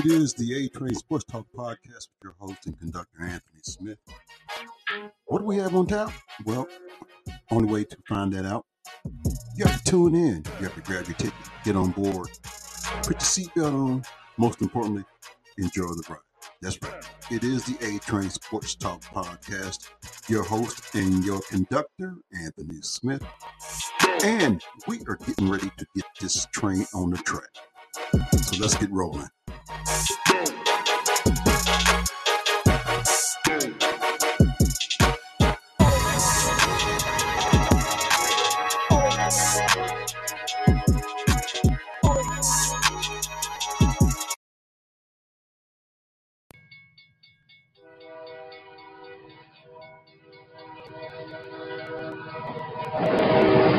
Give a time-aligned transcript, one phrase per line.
[0.00, 3.98] It is the A Train Sports Talk podcast with your host and conductor, Anthony Smith.
[5.26, 6.10] What do we have on tap?
[6.46, 6.66] Well,
[7.50, 8.64] only way to find that out,
[9.56, 10.42] you have to tune in.
[10.58, 11.34] You have to grab your ticket,
[11.64, 12.30] get on board,
[13.02, 14.02] put your seatbelt on.
[14.38, 15.04] Most importantly,
[15.58, 16.18] enjoy the ride.
[16.62, 17.04] That's right.
[17.30, 19.86] It is the A Train Sports Talk podcast.
[20.30, 23.22] Your host and your conductor, Anthony Smith.
[24.24, 27.50] And we are getting ready to get this train on the track.
[28.44, 29.28] So let's get rolling.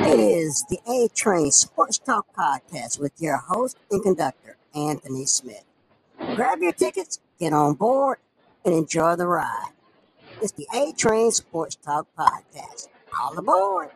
[0.04, 5.71] It is the A Train Sports Talk podcast with your host and conductor, Anthony Smith.
[6.36, 8.18] Grab your tickets, get on board,
[8.64, 9.72] and enjoy the ride.
[10.42, 12.88] It's the A Train Sports Talk podcast.
[13.20, 13.92] All aboard.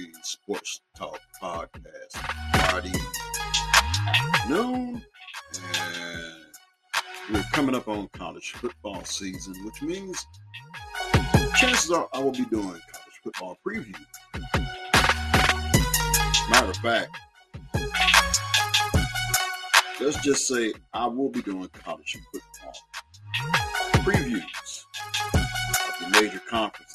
[0.00, 2.16] Train Sports Talk Podcast.
[2.54, 2.92] Friday
[4.48, 5.02] noon,
[5.74, 6.34] and
[7.30, 10.26] we're coming up on college football season, which means
[11.54, 13.94] chances are I will be doing college football preview.
[16.48, 17.14] Matter of fact,
[20.00, 22.72] let's just say I will be doing college football
[24.02, 24.84] previews
[25.34, 26.89] of the major conferences.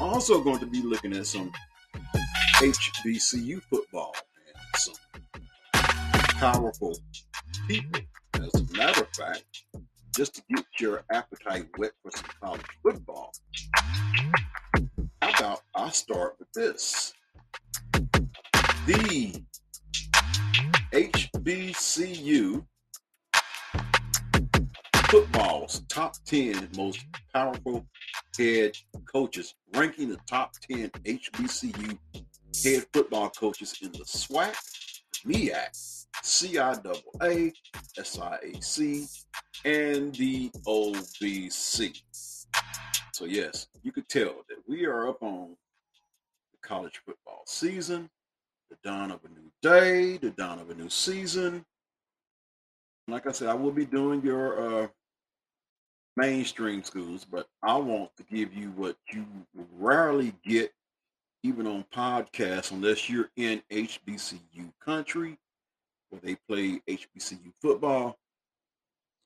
[0.00, 1.52] Also going to be looking at some
[2.56, 4.14] HBCU football
[4.46, 4.94] and some
[6.38, 6.96] powerful
[7.68, 8.00] people.
[8.34, 9.44] As a matter of fact,
[10.16, 13.32] just to get your appetite wet for some college football,
[15.20, 17.12] how about I start with this?
[18.86, 19.42] The
[20.92, 22.64] HBCU
[25.10, 27.86] football's top 10 most powerful
[28.38, 28.76] head
[29.10, 31.98] coaches, ranking the top 10 HBCU
[32.64, 34.54] head football coaches in the SWAC,
[35.26, 37.52] MEAC, CIAA,
[37.98, 39.24] SIAC,
[39.64, 42.02] and the OVC.
[43.12, 45.56] So, yes, you could tell that we are up on
[46.52, 48.08] the college football season,
[48.70, 51.64] the dawn of a new day, the dawn of a new season.
[53.08, 54.88] Like I said, I will be doing your uh,
[56.16, 59.26] mainstream schools, but I want to give you what you
[59.78, 60.72] rarely get
[61.42, 65.38] even on podcasts unless you're in HBCU country
[66.10, 68.18] where they play HBCU football.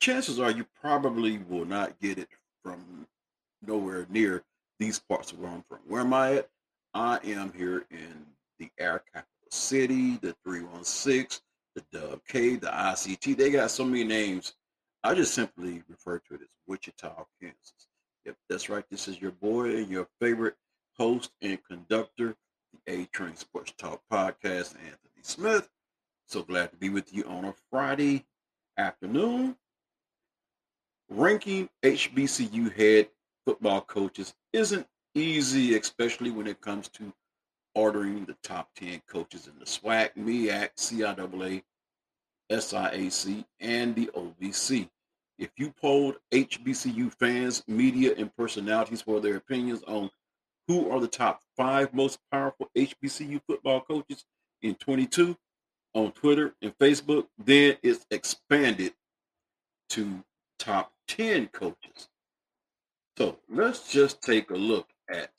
[0.00, 2.28] Chances are you probably will not get it
[2.62, 3.06] from
[3.66, 4.42] nowhere near
[4.78, 5.78] these parts of where I'm from.
[5.86, 6.48] Where am I at?
[6.92, 8.26] I am here in
[8.58, 11.40] the air capital city, the 316,
[11.74, 13.36] the Dub K, the ICT.
[13.36, 14.54] They got so many names
[15.06, 17.88] I just simply refer to it as Wichita, Kansas.
[18.24, 18.84] Yep, that's right.
[18.90, 20.54] This is your boy and your favorite
[20.96, 22.34] host and conductor,
[22.86, 25.68] the A Train Sports Talk Podcast, Anthony Smith.
[26.26, 28.24] So glad to be with you on a Friday
[28.78, 29.56] afternoon.
[31.10, 33.08] Ranking HBCU head
[33.44, 37.12] football coaches isn't easy, especially when it comes to
[37.74, 41.62] ordering the top 10 coaches in the SWAC, MEAC, CIAA,
[42.50, 44.88] SIAC, and the OVC.
[45.38, 50.10] If you polled HBCU fans, media, and personalities for their opinions on
[50.68, 54.24] who are the top five most powerful HBCU football coaches
[54.62, 55.36] in 22
[55.94, 58.94] on Twitter and Facebook, then it's expanded
[59.90, 60.24] to
[60.58, 62.08] top 10 coaches.
[63.18, 65.30] So let's just take a look at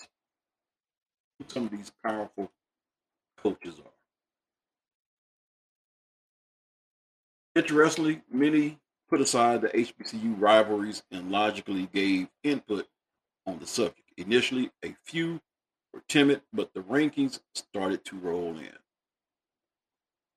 [1.38, 2.52] who some of these powerful
[3.38, 3.95] coaches are.
[7.56, 8.80] Interestingly, many
[9.10, 12.88] put aside the HBCU rivalries and logically gave input
[13.46, 14.12] on the subject.
[14.18, 15.40] Initially, a few
[15.94, 18.78] were timid, but the rankings started to roll in.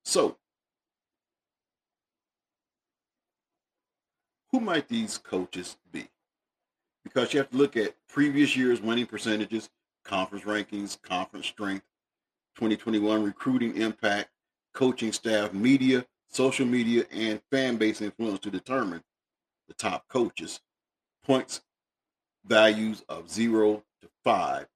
[0.04, 0.36] So,
[4.52, 6.08] who might these coaches be?
[7.02, 9.70] Because you have to look at previous year's winning percentages,
[10.04, 11.84] conference rankings, conference strength,
[12.54, 14.30] 2021 recruiting impact,
[14.72, 19.02] coaching staff, media, social media, and fan base influence to determine
[19.66, 20.60] the top coaches.
[21.24, 21.60] Points
[22.44, 24.66] values of zero to five.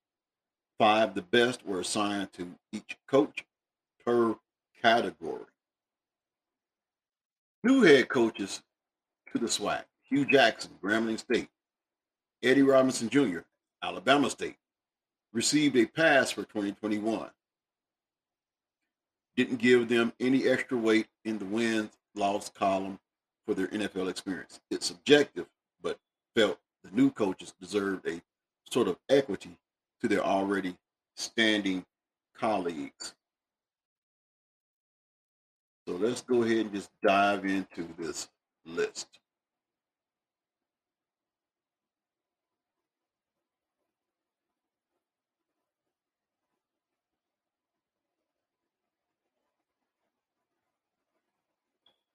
[0.79, 3.45] Five, the best, were assigned to each coach
[4.05, 4.37] per
[4.83, 5.45] category.
[7.63, 8.63] New head coaches
[9.33, 11.49] to the SWAC Hugh Jackson, Grambling State.
[12.43, 13.41] Eddie Robinson Jr.,
[13.83, 14.57] Alabama State,
[15.33, 17.31] received a pass for 2021.
[19.43, 23.01] Didn't give them any extra weight in the wins loss column
[23.45, 24.61] for their NFL experience.
[24.71, 25.47] It's subjective,
[25.83, 25.99] but
[26.37, 28.23] felt the new coaches deserved a
[28.71, 29.59] sort of equity
[30.01, 30.77] to their already
[31.17, 31.85] standing
[32.39, 33.15] colleagues.
[35.89, 38.29] So let's go ahead and just dive into this
[38.65, 39.09] list.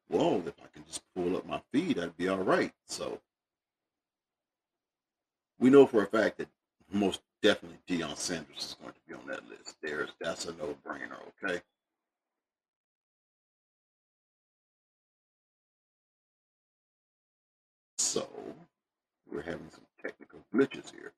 [0.10, 2.72] Well, if I can just pull up my feed, I'd be all right.
[2.86, 3.20] So
[5.60, 6.48] we know for a fact that
[6.92, 9.76] most definitely Deion Sanders is going to be on that list.
[9.82, 11.62] There's that's a no-brainer, okay?
[17.98, 18.30] So
[19.30, 21.12] we're having some technical glitches here.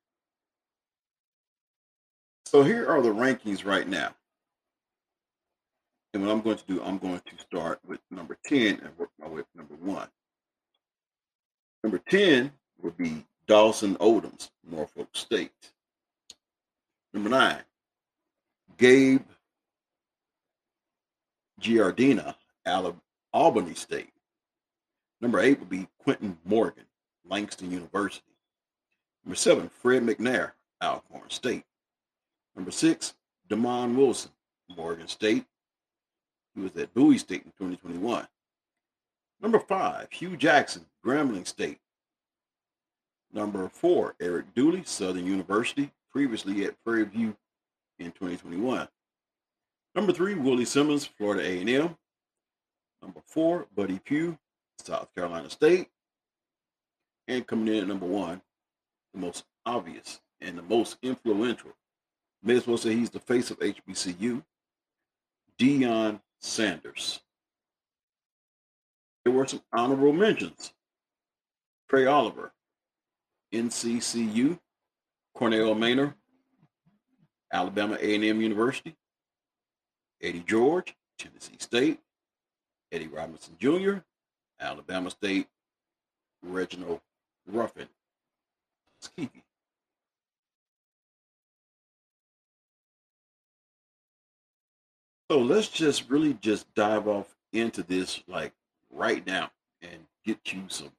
[2.46, 4.14] So here are the rankings right now.
[6.12, 9.10] And what I'm going to do, I'm going to start with number 10 and work
[9.18, 10.08] my way to number one.
[11.84, 12.52] Number 10
[12.82, 15.72] would be Dawson Odums, Norfolk State.
[17.12, 17.62] Number nine,
[18.76, 19.24] Gabe
[21.60, 22.34] Giardina,
[23.32, 24.12] Albany State.
[25.20, 26.84] Number eight would be Quentin Morgan,
[27.28, 28.24] Langston University.
[29.24, 30.52] Number seven, Fred McNair,
[30.82, 31.64] Alcorn State.
[32.56, 33.14] Number six,
[33.48, 34.30] Damon Wilson,
[34.74, 35.44] Morgan State.
[36.54, 38.26] He was at Bowie State in 2021.
[39.40, 41.78] Number five, Hugh Jackson, Grambling State.
[43.32, 47.36] Number four, Eric Dooley, Southern University, previously at Prairie View
[47.98, 48.88] in 2021.
[49.94, 51.96] Number three, Willie Simmons, Florida A&M.
[53.02, 54.36] Number four, Buddy Pough,
[54.78, 55.88] South Carolina State.
[57.28, 58.42] And coming in at number one,
[59.14, 61.70] the most obvious and the most influential.
[62.42, 64.42] May as well say he's the face of HBCU,
[65.58, 67.20] Deion Sanders.
[69.24, 70.72] There were some honorable mentions.
[71.88, 72.52] Trey Oliver,
[73.52, 74.58] NCCU,
[75.36, 76.14] Connell Maynor,
[77.52, 78.96] Alabama A&M University,
[80.22, 81.98] Eddie George, Tennessee State,
[82.92, 83.98] Eddie Robinson Jr.,
[84.60, 85.48] Alabama State,
[86.42, 87.00] Reginald
[87.46, 87.88] Ruffin,
[89.02, 89.42] Skeefy.
[95.30, 98.52] So let's just really just dive off into this like
[98.90, 100.90] right now and get you some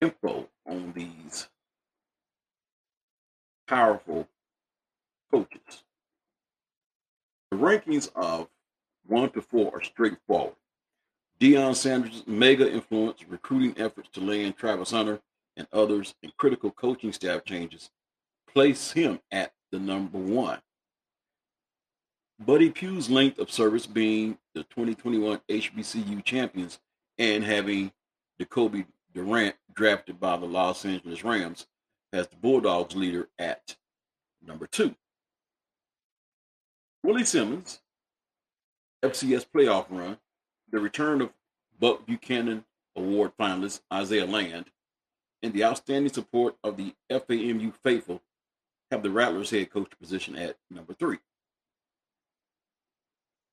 [0.00, 1.48] info on these
[3.66, 4.28] powerful
[5.32, 5.82] coaches.
[7.50, 8.46] The rankings of
[9.04, 10.54] one to four are straightforward.
[11.40, 15.18] Deion Sanders' mega influence, recruiting efforts to land Travis Hunter
[15.56, 17.90] and others, and critical coaching staff changes
[18.46, 20.60] place him at the number one.
[22.40, 26.78] Buddy Pough's length of service being the 2021 HBCU champions
[27.18, 27.92] and having
[28.40, 31.66] Decobie Durant drafted by the Los Angeles Rams
[32.14, 33.76] as the Bulldogs leader at
[34.42, 34.94] number two.
[37.02, 37.80] Willie Simmons,
[39.04, 40.16] FCS playoff run,
[40.70, 41.34] the return of
[41.78, 42.64] Buck Buchanan
[42.96, 44.70] Award finalist Isaiah Land,
[45.42, 48.22] and the outstanding support of the FAMU faithful
[48.90, 51.18] have the Rattlers head coach position at number three.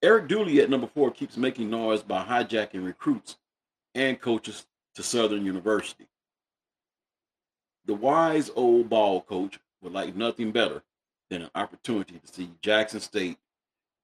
[0.04, 3.38] Eric Dooley at number four keeps making noise by hijacking recruits
[3.96, 6.08] and coaches to Southern University.
[7.86, 10.84] The wise old ball coach would like nothing better
[11.30, 13.38] than an opportunity to see Jackson State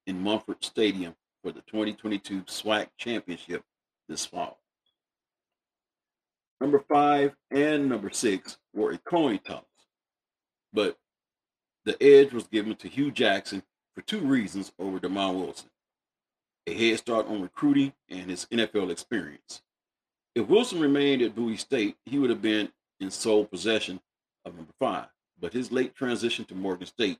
[0.08, 3.64] in Mumford Stadium for the 2022 SWAC Championship
[4.10, 4.60] this fall.
[6.60, 9.64] Number five and number six were a coin toss,
[10.72, 10.98] but
[11.86, 13.62] the edge was given to Hugh Jackson
[13.94, 15.70] for two reasons over Demond Wilson
[16.67, 19.62] a head start on recruiting and his NFL experience.
[20.36, 24.00] If Wilson remained at Bowie State, he would have been in sole possession
[24.46, 25.08] of number five,
[25.39, 27.20] but his late transition to Morgan State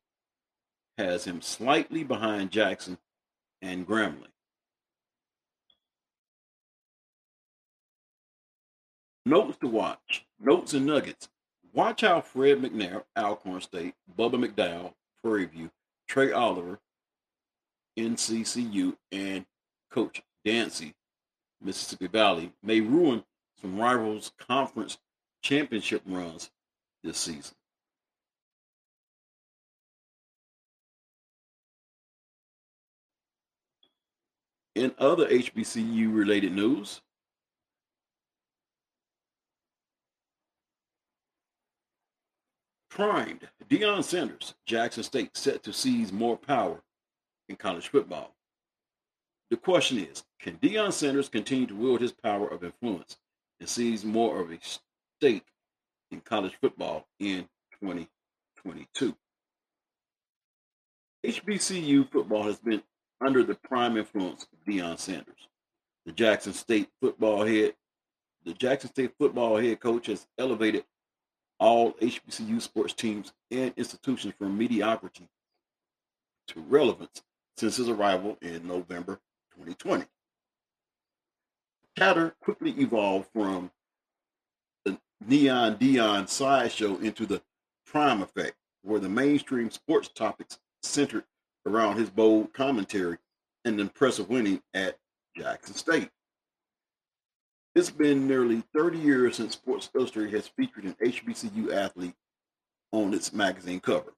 [0.98, 2.98] has him slightly behind Jackson
[3.62, 4.28] and Grambling.
[9.26, 10.26] Notes to watch.
[10.40, 11.30] Notes and nuggets.
[11.74, 15.72] Watch how Fred McNair, Alcorn State, Bubba McDowell, Prairie View,
[16.08, 16.80] Trey Oliver,
[17.98, 19.46] NCCU, and
[19.92, 20.94] Coach Dancy,
[21.62, 23.24] Mississippi Valley, may ruin
[23.62, 24.98] some rivals' conference
[25.42, 26.50] championship runs
[27.04, 27.56] this season.
[34.76, 37.02] In other HBCU related news,
[42.90, 46.82] primed Deion Sanders, Jackson State set to seize more power
[47.50, 48.36] in college football.
[49.50, 53.18] The question is, can Deion Sanders continue to wield his power of influence
[53.60, 55.46] and seize more of a stake
[56.12, 57.48] in college football in
[57.82, 59.16] 2022?
[61.26, 62.82] HBCU football has been
[63.26, 65.48] under the prime influence of Deion Sanders.
[66.06, 67.76] The Jackson State football head,
[68.44, 70.84] the Jackson State football head coach has elevated
[71.60, 75.30] all HBCU sports teams and institutions from mediocrity
[76.48, 77.22] to relevance
[77.58, 79.20] since his arrival in November
[79.56, 80.06] 2020.
[81.98, 83.72] Chatter quickly evolved from
[84.84, 87.42] the Neon Deion sideshow into the
[87.86, 91.24] prime effect, where the mainstream sports topics centered
[91.66, 93.18] around his bold commentary
[93.66, 94.98] and impressive winning at
[95.38, 96.10] Jackson State.
[97.76, 102.16] It's been nearly 30 years since Sports Illustrated has featured an HBCU athlete
[102.92, 104.14] on its magazine cover.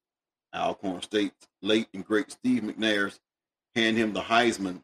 [0.54, 3.20] Alcorn State's late and great Steve McNair's
[3.76, 4.82] hand him the Heisman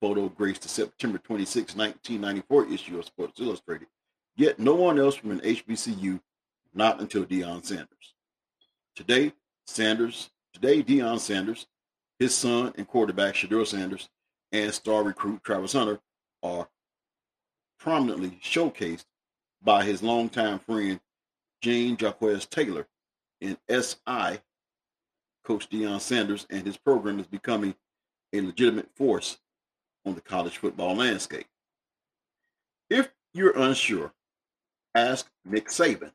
[0.00, 3.88] photo graced the September 26, 1994 issue of Sports Illustrated.
[4.36, 6.20] Yet no one else from an HBCU,
[6.74, 8.14] not until Deion Sanders.
[8.96, 9.32] Today,
[9.66, 11.66] Sanders, today Deion Sanders,
[12.18, 14.08] his son and quarterback Shedeur Sanders,
[14.50, 16.00] and star recruit Travis Hunter
[16.42, 16.68] are
[17.78, 19.04] prominently showcased
[19.62, 21.00] by his longtime friend
[21.62, 22.86] Jean-Jacques Taylor
[23.40, 24.40] in SI.
[25.44, 27.74] Coach Deion Sanders and his program is becoming
[28.32, 29.38] a legitimate force
[30.04, 31.46] on the college football landscape.
[32.90, 34.12] If you're unsure,
[34.94, 36.12] ask Nick Saban.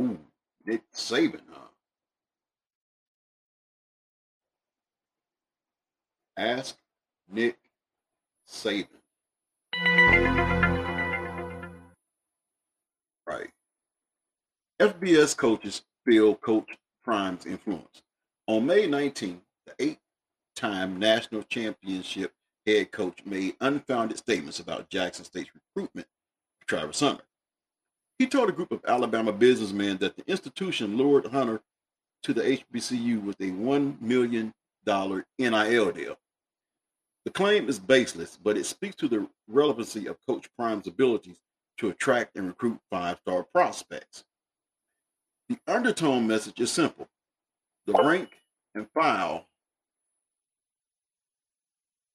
[0.00, 0.18] Ooh,
[0.64, 1.60] Nick Saban, huh?
[6.36, 6.76] Ask
[7.30, 7.56] Nick
[8.48, 8.88] Saban.
[13.26, 13.50] Right.
[14.80, 18.02] FBS coaches feel Coach Prime's influence.
[18.46, 19.98] On May 19th, the eight
[20.56, 22.32] time national championship
[22.66, 26.08] head coach made unfounded statements about Jackson State's recruitment
[26.60, 27.22] of Travis Hunter.
[28.18, 31.60] He told a group of Alabama businessmen that the institution lured Hunter
[32.22, 34.52] to the HBCU with a $1 million
[34.86, 36.18] NIL deal.
[37.24, 41.38] The claim is baseless, but it speaks to the relevancy of Coach Prime's abilities
[41.78, 44.24] to attract and recruit five star prospects.
[45.48, 47.08] The undertone message is simple
[47.86, 48.30] the rank
[48.74, 49.46] and file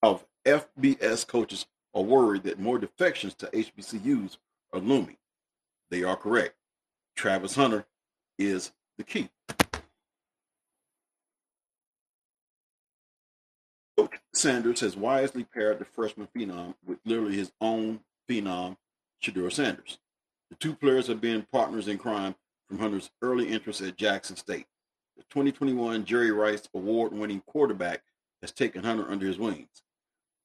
[0.01, 4.37] of FBS coaches are worried that more defections to HBCUs
[4.73, 5.17] are looming.
[5.89, 6.55] They are correct.
[7.15, 7.85] Travis Hunter
[8.39, 9.29] is the key.
[13.97, 18.77] Coach Sanders has wisely paired the freshman phenom with literally his own phenom,
[19.21, 19.99] Shedeur Sanders.
[20.49, 22.35] The two players have been partners in crime
[22.67, 24.65] from Hunter's early interest at Jackson State.
[25.17, 28.01] The 2021 Jerry Rice award winning quarterback
[28.41, 29.83] has taken Hunter under his wings.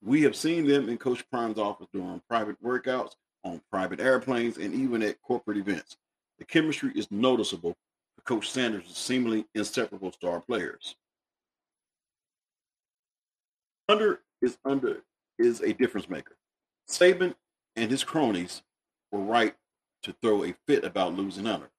[0.03, 4.75] We have seen them in Coach Prime's office during private workouts, on private airplanes, and
[4.75, 5.97] even at corporate events.
[6.39, 7.77] The chemistry is noticeable
[8.15, 10.97] for Coach Sanders' seemingly inseparable star players.
[13.89, 15.03] Hunter is under
[15.39, 16.37] is a difference maker.
[16.89, 17.35] Saban
[17.77, 18.63] and his cronies
[19.13, 19.55] were right
[20.03, 21.71] to throw a fit about losing Hunter.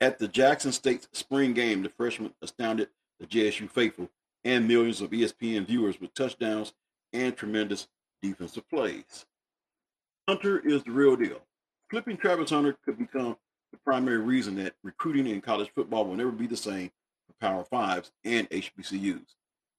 [0.00, 4.10] At the Jackson State spring game, the freshman astounded the JSU faithful
[4.46, 6.72] and millions of ESPN viewers with touchdowns
[7.12, 7.88] and tremendous
[8.22, 9.26] defensive plays.
[10.28, 11.40] Hunter is the real deal.
[11.90, 13.36] Flipping Travis Hunter could become
[13.72, 16.92] the primary reason that recruiting in college football will never be the same
[17.26, 19.34] for Power Fives and HBCUs.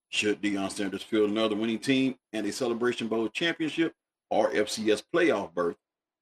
[0.09, 3.93] Should Deion Sanders field another winning team and a Celebration Bowl championship
[4.29, 5.77] or FCS playoff berth,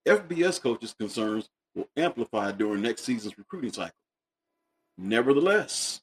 [0.08, 3.96] FBS coaches' concerns will amplify during next season's recruiting cycle.
[5.00, 6.02] Nevertheless,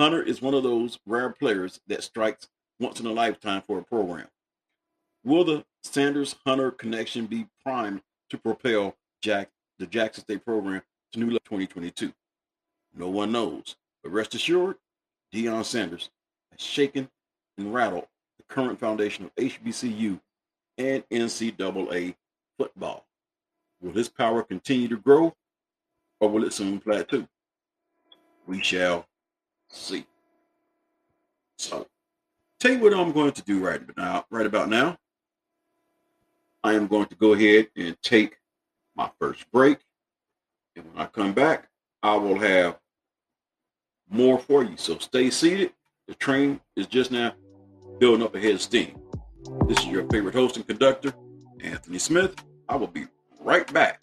[0.00, 3.82] Hunter is one of those rare players that strikes once in a lifetime for a
[3.82, 4.28] program.
[5.24, 10.80] Will the Sanders Hunter connection be primed to propel Jack the Jackson State program
[11.12, 12.14] to new level 2022?
[12.96, 14.76] No one knows, but rest assured,
[15.34, 16.08] Deion Sanders
[16.50, 17.10] has shaken
[17.58, 18.06] and rattled
[18.38, 20.18] the current foundation of HBCU
[20.78, 22.14] and NCAA
[22.56, 23.04] football.
[23.82, 25.36] Will his power continue to grow
[26.20, 27.28] or will it soon plateau?
[28.46, 29.06] We shall
[29.70, 30.06] see.
[31.58, 31.86] So,
[32.58, 34.24] tell you what I'm going to do right now.
[34.30, 34.98] Right about now,
[36.62, 38.38] I am going to go ahead and take
[38.94, 39.78] my first break,
[40.76, 41.68] and when I come back,
[42.02, 42.78] I will have
[44.08, 44.76] more for you.
[44.76, 45.72] So stay seated.
[46.08, 47.32] The train is just now
[47.98, 48.98] building up ahead of steam.
[49.66, 51.14] This is your favorite host and conductor,
[51.60, 52.34] Anthony Smith.
[52.68, 53.06] I will be
[53.40, 54.00] right back.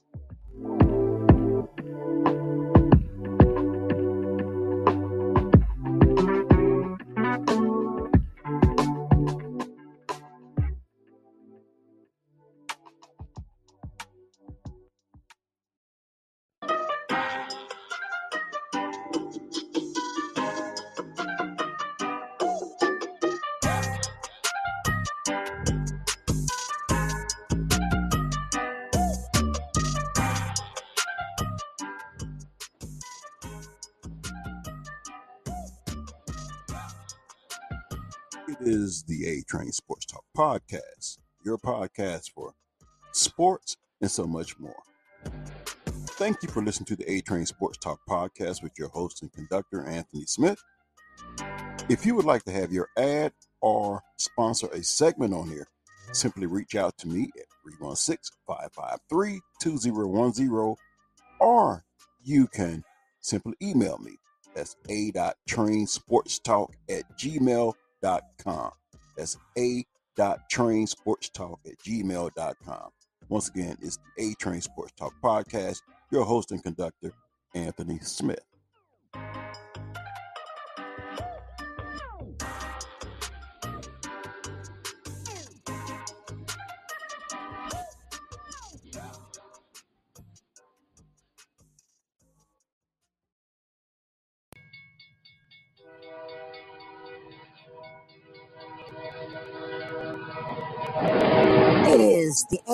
[40.38, 42.54] Podcast, your podcast for
[43.12, 44.84] sports and so much more.
[45.86, 49.34] Thank you for listening to the A Train Sports Talk Podcast with your host and
[49.34, 50.60] conductor, Anthony Smith.
[51.90, 55.66] If you would like to have your ad or sponsor a segment on here,
[56.12, 60.76] simply reach out to me at 316 553 2010
[61.40, 61.84] or
[62.24, 62.84] you can
[63.22, 64.12] simply email me.
[64.54, 68.72] That's a.trainsportstalk at gmail.com.
[69.18, 69.84] That's a
[70.18, 72.90] dot train sports talk at gmail.com.
[73.30, 75.82] Once again, it's the A Train Sports Talk Podcast.
[76.12, 77.12] Your host and conductor,
[77.54, 78.40] Anthony Smith.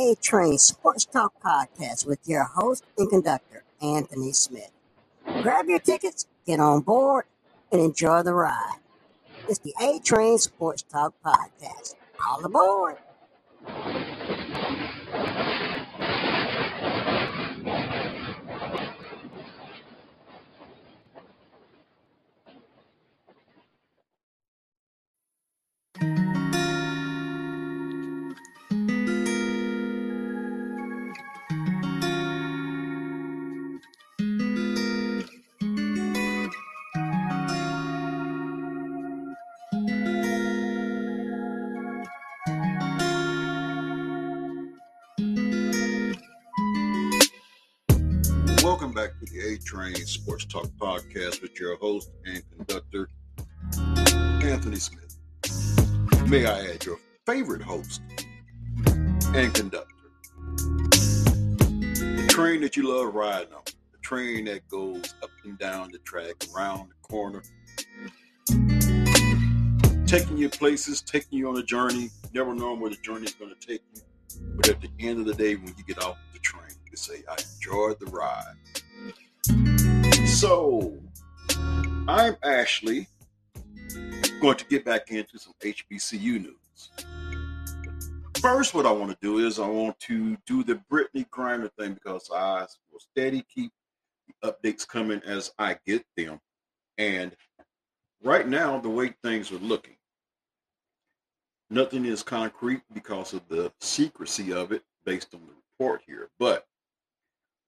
[0.03, 4.71] A Train Sports Talk Podcast with your host and conductor, Anthony Smith.
[5.41, 7.23] Grab your tickets, get on board,
[7.71, 8.79] and enjoy the ride.
[9.47, 11.95] It's the A Train Sports Talk Podcast.
[12.27, 12.97] All aboard!
[49.65, 53.07] Train Sports Talk Podcast with your host and conductor,
[54.43, 55.17] Anthony Smith.
[56.27, 58.01] May I add your favorite host
[59.33, 59.87] and conductor?
[60.57, 65.99] The train that you love riding on, the train that goes up and down the
[65.99, 67.41] track, around the corner,
[70.05, 73.53] taking you places, taking you on a journey, never knowing where the journey is going
[73.57, 74.01] to take you.
[74.55, 77.23] But at the end of the day, when you get off the train, you say,
[77.29, 78.55] I enjoyed the ride.
[80.33, 80.99] So,
[82.07, 83.07] I'm actually
[84.41, 86.89] going to get back into some HBCU news.
[88.41, 91.93] First, what I want to do is I want to do the Brittney Griner thing
[91.93, 93.71] because I will steady keep
[94.41, 96.39] the updates coming as I get them.
[96.97, 97.35] And
[98.23, 99.97] right now, the way things are looking,
[101.69, 106.29] nothing is concrete because of the secrecy of it based on the report here.
[106.39, 106.65] But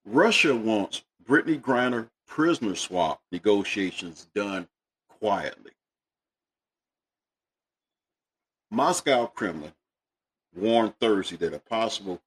[0.04, 4.68] Russia wants Brittney Griner prisoner swap negotiations done
[5.08, 5.72] quietly.
[8.70, 9.72] Moscow Kremlin
[10.54, 12.20] warned Thursday that a possible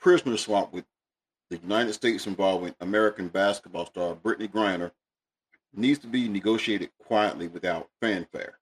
[0.00, 0.84] prisoner swap with
[1.50, 4.90] the United States involving American basketball star Brittney Griner
[5.74, 8.58] needs to be negotiated quietly without fanfare.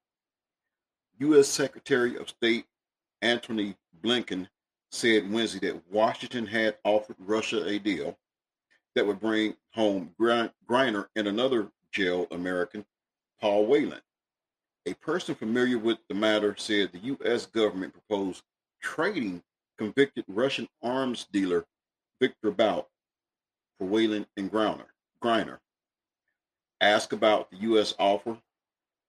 [1.19, 1.49] U.S.
[1.49, 2.65] Secretary of State
[3.23, 4.49] Antony Blinken
[4.91, 8.19] said Wednesday that Washington had offered Russia a deal
[8.95, 12.85] that would bring home Griner and another jailed American,
[13.41, 14.01] Paul Whelan.
[14.87, 17.47] A person familiar with the matter said the U.S.
[17.47, 18.43] government proposed
[18.83, 19.43] trading
[19.79, 21.65] convicted Russian arms dealer
[22.21, 22.89] Viktor Bout
[23.79, 24.87] for Whelan and Griner.
[25.23, 25.59] Griner.
[26.81, 27.95] Asked about the U.S.
[27.99, 28.39] offer,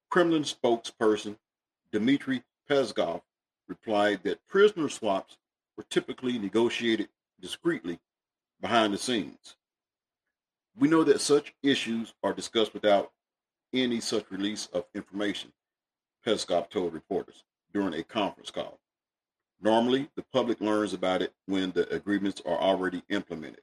[0.10, 1.38] Kremlin spokesperson
[1.92, 3.22] Dmitry Peskov
[3.68, 5.38] replied that prisoner swaps
[5.78, 7.08] were typically negotiated
[7.40, 8.00] discreetly
[8.60, 9.56] behind the scenes.
[10.78, 13.12] We know that such issues are discussed without
[13.74, 15.52] any such release of information.
[16.26, 18.80] Peskov told reporters during a conference call.
[19.62, 23.62] Normally, the public learns about it when the agreements are already implemented.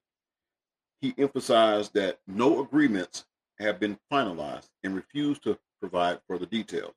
[1.00, 3.24] He emphasized that no agreements
[3.58, 6.94] have been finalized and refused to provide further details.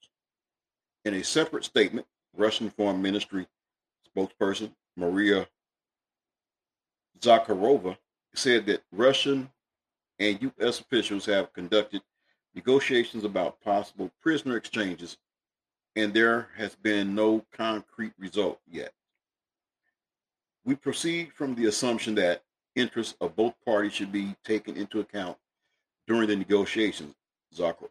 [1.06, 3.48] In a separate statement, Russian Foreign Ministry
[4.16, 5.48] spokesperson Maria
[7.20, 7.98] Zakharova
[8.36, 9.50] said that Russian
[10.22, 10.80] and U.S.
[10.80, 12.04] officials have conducted
[12.54, 15.18] negotiations about possible prisoner exchanges,
[15.96, 18.94] and there has been no concrete result yet.
[20.64, 22.44] We proceed from the assumption that
[22.76, 25.38] interests of both parties should be taken into account
[26.08, 27.16] during the negotiations,
[27.56, 27.90] Zakharova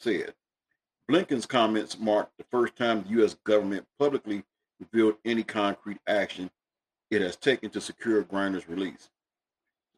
[0.00, 0.34] said.
[1.08, 3.36] Blinken's comments marked the first time the U.S.
[3.44, 4.42] government publicly
[4.80, 6.50] revealed any concrete action
[7.12, 9.08] it has taken to secure Griner's release.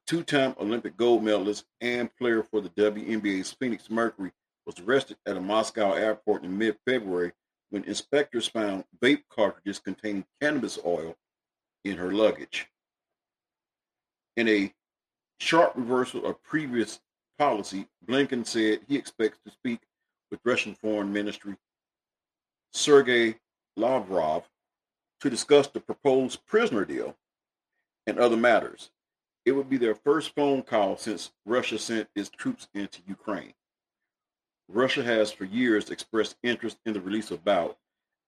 [0.07, 4.31] Two time Olympic gold medalist and player for the WNBA's Phoenix Mercury
[4.65, 7.33] was arrested at a Moscow airport in mid February
[7.71, 11.17] when inspectors found vape cartridges containing cannabis oil
[11.85, 12.69] in her luggage.
[14.37, 14.73] In a
[15.41, 17.01] sharp reversal of previous
[17.37, 19.81] policy, Blinken said he expects to speak
[20.31, 21.57] with Russian Foreign Ministry
[22.73, 23.37] Sergei
[23.77, 24.45] Lavrov
[25.21, 27.17] to discuss the proposed prisoner deal
[28.07, 28.91] and other matters.
[29.47, 33.55] It would be their first phone call since Russia sent its troops into Ukraine.
[34.69, 37.79] Russia has for years expressed interest in the release of Bout,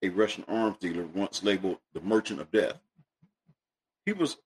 [0.00, 2.78] a Russian arms dealer once labeled the Merchant of Death.
[4.06, 4.36] He was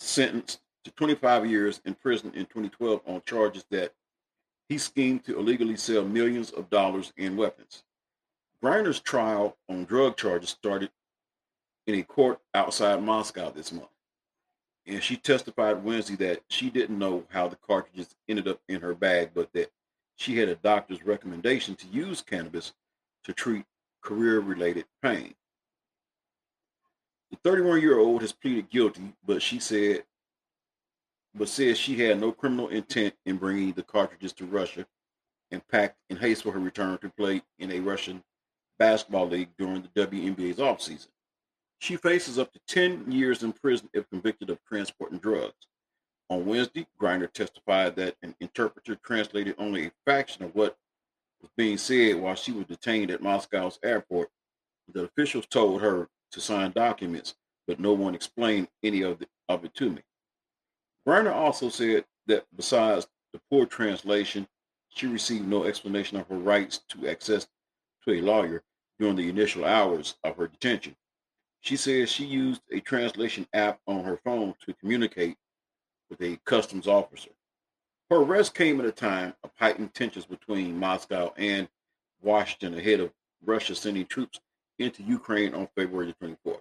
[0.00, 3.94] sentenced to 25 years in prison in 2012 on charges that
[4.68, 7.84] he schemed to illegally sell millions of dollars in weapons.
[8.60, 10.90] Griner's trial on drug charges started
[11.86, 13.86] in a court outside Moscow this month.
[14.86, 18.94] And she testified Wednesday that she didn't know how the cartridges ended up in her
[18.94, 19.72] bag, but that
[20.14, 22.72] she had a doctor's recommendation to use cannabis
[23.24, 23.64] to treat
[24.00, 25.34] career related pain.
[27.30, 30.04] The 31 year old has pleaded guilty, but she said,
[31.34, 34.86] but says she had no criminal intent in bringing the cartridges to Russia
[35.50, 38.22] and packed in haste for her return to play in a Russian
[38.78, 41.08] basketball league during the WNBA's offseason.
[41.78, 45.66] She faces up to 10 years in prison if convicted of transporting drugs.
[46.28, 50.76] On Wednesday, Griner testified that an interpreter translated only a fraction of what
[51.40, 54.30] was being said while she was detained at Moscow's airport.
[54.92, 57.34] The officials told her to sign documents,
[57.66, 60.02] but no one explained any of, the, of it to me.
[61.06, 64.48] Griner also said that besides the poor translation,
[64.88, 67.46] she received no explanation of her rights to access
[68.04, 68.62] to a lawyer
[68.98, 70.96] during the initial hours of her detention.
[71.66, 75.36] She says she used a translation app on her phone to communicate
[76.08, 77.30] with a customs officer.
[78.08, 81.68] Her arrest came at a time of heightened tensions between Moscow and
[82.22, 83.10] Washington ahead of
[83.44, 84.38] Russia sending troops
[84.78, 86.60] into Ukraine on February 24th.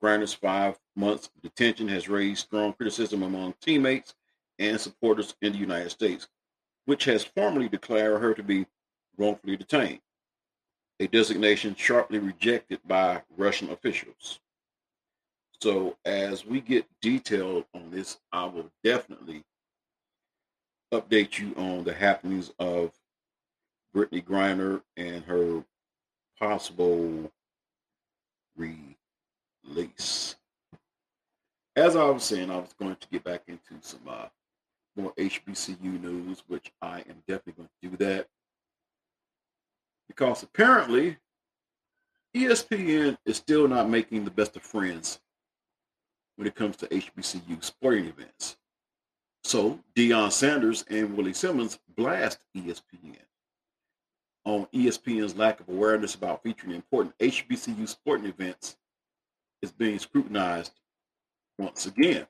[0.00, 4.14] Griner's five months of detention has raised strong criticism among teammates
[4.56, 6.28] and supporters in the United States,
[6.84, 8.66] which has formally declared her to be
[9.16, 10.00] wrongfully detained,
[11.02, 14.38] a designation sharply rejected by Russian officials.
[15.60, 19.42] So as we get detailed on this, I will definitely
[20.92, 22.92] update you on the happenings of
[23.94, 25.64] Brittney Griner and her
[26.38, 27.32] possible
[28.56, 30.36] release.
[31.74, 34.26] As I was saying, I was going to get back into some uh,
[34.94, 38.28] more HBCU news, which I am definitely going to do that
[40.14, 41.16] because apparently
[42.36, 45.20] ESPN is still not making the best of friends
[46.36, 48.58] when it comes to HBCU sporting events.
[49.42, 53.16] So Deion Sanders and Willie Simmons blast ESPN
[54.44, 58.76] on ESPN's lack of awareness about featuring important HBCU sporting events
[59.62, 60.72] is being scrutinized
[61.58, 62.26] once again.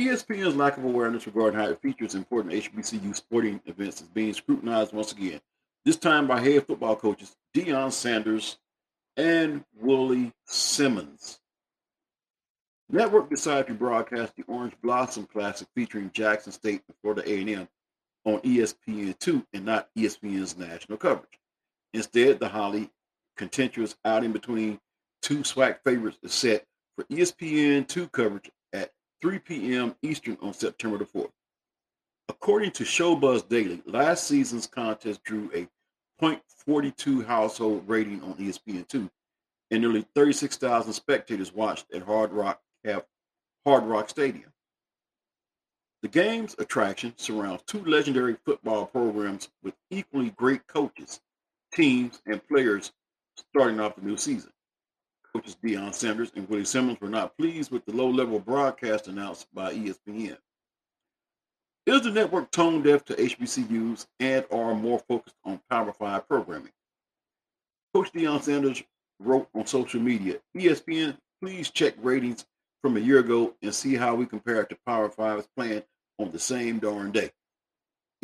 [0.00, 4.92] ESPN's lack of awareness regarding how it features important HBCU sporting events is being scrutinized
[4.92, 5.40] once again,
[5.86, 8.58] this time by head football coaches Deion Sanders
[9.16, 11.40] and Willie Simmons.
[12.90, 17.66] Network decided to broadcast the Orange Blossom Classic featuring Jackson State and Florida A&M
[18.26, 21.40] on ESPN2 and not ESPN's national coverage.
[21.94, 22.90] Instead, the highly
[23.36, 24.78] contentious outing between
[25.22, 28.50] two SWAC favorites is set for ESPN2 coverage
[29.22, 29.94] 3 p.m.
[30.02, 31.30] Eastern on September the 4th.
[32.28, 35.68] According to Showbuzz Daily, last season's contest drew a
[36.22, 39.08] .42 household rating on ESPN2,
[39.70, 42.60] and nearly 36,000 spectators watched at Hard Rock
[43.64, 44.52] Hard Rock Stadium.
[46.02, 51.20] The game's attraction surrounds two legendary football programs with equally great coaches,
[51.74, 52.92] teams, and players
[53.36, 54.50] starting off the new season.
[55.36, 59.46] Coaches Deion Sanders and Willie Simmons were not pleased with the low level broadcast announced
[59.52, 60.38] by ESPN.
[61.84, 66.72] Is the network tone deaf to HBCUs and are more focused on Power 5 programming?
[67.92, 68.82] Coach Deion Sanders
[69.20, 72.46] wrote on social media, ESPN, please check ratings
[72.80, 75.82] from a year ago and see how we compare it to Power 5's plan
[76.18, 77.30] on the same darn day.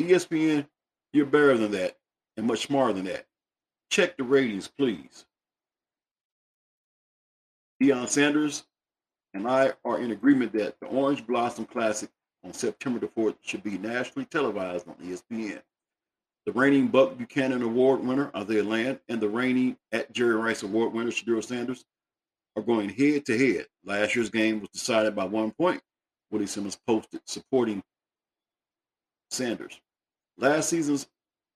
[0.01, 0.65] ESPN,
[1.11, 1.95] you're better than that
[2.37, 3.27] and much smarter than that.
[3.91, 5.27] Check the ratings, please.
[7.81, 8.63] Deion Sanders
[9.33, 12.09] and I are in agreement that the Orange Blossom Classic
[12.43, 15.61] on September the 4th should be nationally televised on ESPN.
[16.45, 20.93] The reigning Buck Buchanan Award winner, Isaiah Land, and the reigning at Jerry Rice Award
[20.93, 21.85] winner, Shedeur Sanders,
[22.55, 23.67] are going head to head.
[23.85, 25.81] Last year's game was decided by one point.
[26.31, 27.81] Willie Simmons posted supporting
[29.31, 29.79] Sanders.
[30.37, 31.07] Last season's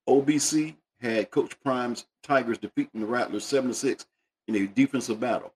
[0.08, 4.06] OBC had Coach Prime's Tigers defeating the Rattlers 7 6
[4.48, 5.54] in a defensive battle.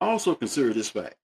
[0.00, 1.16] Also consider this fact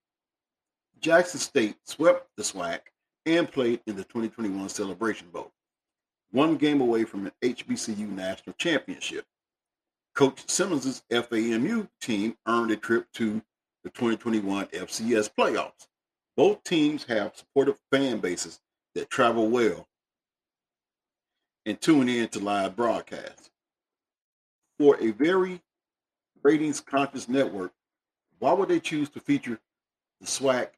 [1.01, 2.81] Jackson State swept the SWAC
[3.27, 5.51] and played in the 2021 Celebration Bowl,
[6.31, 9.25] one game away from an HBCU national championship.
[10.15, 13.43] Coach Simmons' FAMU team earned a trip to
[13.83, 15.89] the 2021 FCS playoffs.
[16.37, 18.61] Both teams have supportive fan bases
[18.95, 19.89] that travel well
[21.67, 23.51] and tune in to live broadcasts.
[24.79, 25.61] For a very
[26.43, 27.73] ratings conscious network,
[28.43, 29.57] why would they choose to feature
[30.21, 30.71] the SWAC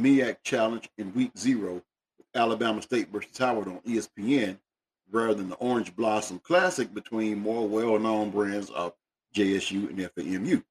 [0.00, 4.56] MEAC Challenge in week zero with Alabama State versus Howard on ESPN
[5.10, 8.94] rather than the Orange Blossom Classic between more well known brands of
[9.36, 10.64] JSU and FAMU?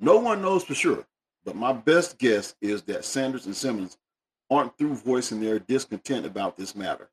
[0.00, 1.06] No one knows for sure,
[1.44, 3.96] but my best guess is that Sanders and Simmons
[4.50, 7.08] aren't through voicing their discontent about this matter.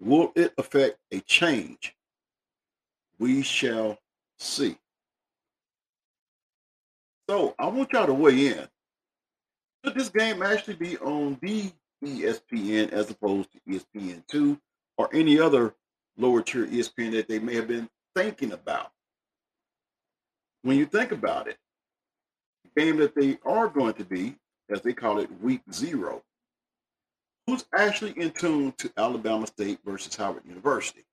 [0.00, 1.94] Will it affect a change?
[3.20, 3.98] We shall
[4.40, 4.78] see.
[7.28, 8.68] So I want y'all to weigh in.
[9.84, 11.70] Should this game actually be on the
[12.04, 14.58] ESPN as opposed to ESPN2
[14.96, 15.74] or any other
[16.16, 18.90] lower tier ESPN that they may have been thinking about?
[20.62, 21.58] When you think about it,
[22.64, 24.36] the game that they are going to be,
[24.70, 26.22] as they call it, week zero,
[27.46, 31.04] who's actually in tune to Alabama State versus Howard University.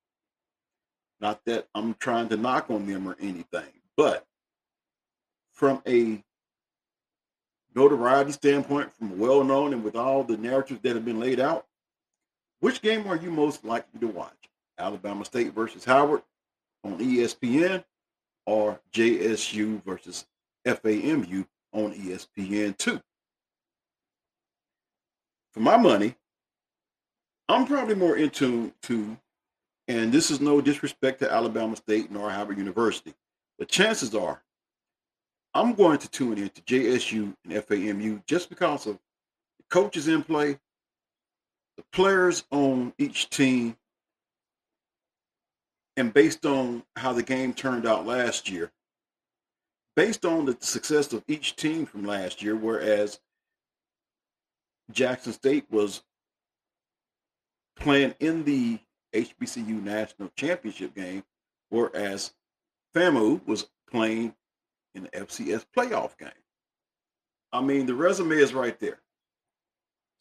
[1.19, 4.25] Not that I'm trying to knock on them or anything, but
[5.55, 6.23] from a
[7.73, 11.65] notoriety standpoint, from well known and with all the narratives that have been laid out,
[12.59, 14.49] which game are you most likely to watch?
[14.77, 16.21] Alabama State versus Howard
[16.83, 17.83] on ESPN
[18.45, 20.25] or JSU versus
[20.65, 23.01] FAMU on ESPN2?
[25.53, 26.15] For my money,
[27.47, 29.17] I'm probably more in tune to,
[29.87, 33.13] and this is no disrespect to Alabama State nor Howard University,
[33.57, 34.41] but chances are
[35.55, 38.99] I'm going to tune in to JSU and FAMU just because of
[39.57, 40.59] the coaches in play,
[41.77, 43.77] the players on each team,
[45.95, 48.69] and based on how the game turned out last year,
[49.95, 53.21] based on the success of each team from last year, whereas
[54.91, 56.03] Jackson State was
[57.77, 58.79] playing in the
[59.13, 61.23] HBCU National Championship game,
[61.69, 62.33] whereas
[62.93, 64.35] FAMU was playing
[64.95, 66.29] in the FCS playoff game.
[67.53, 68.99] I mean, the resume is right there.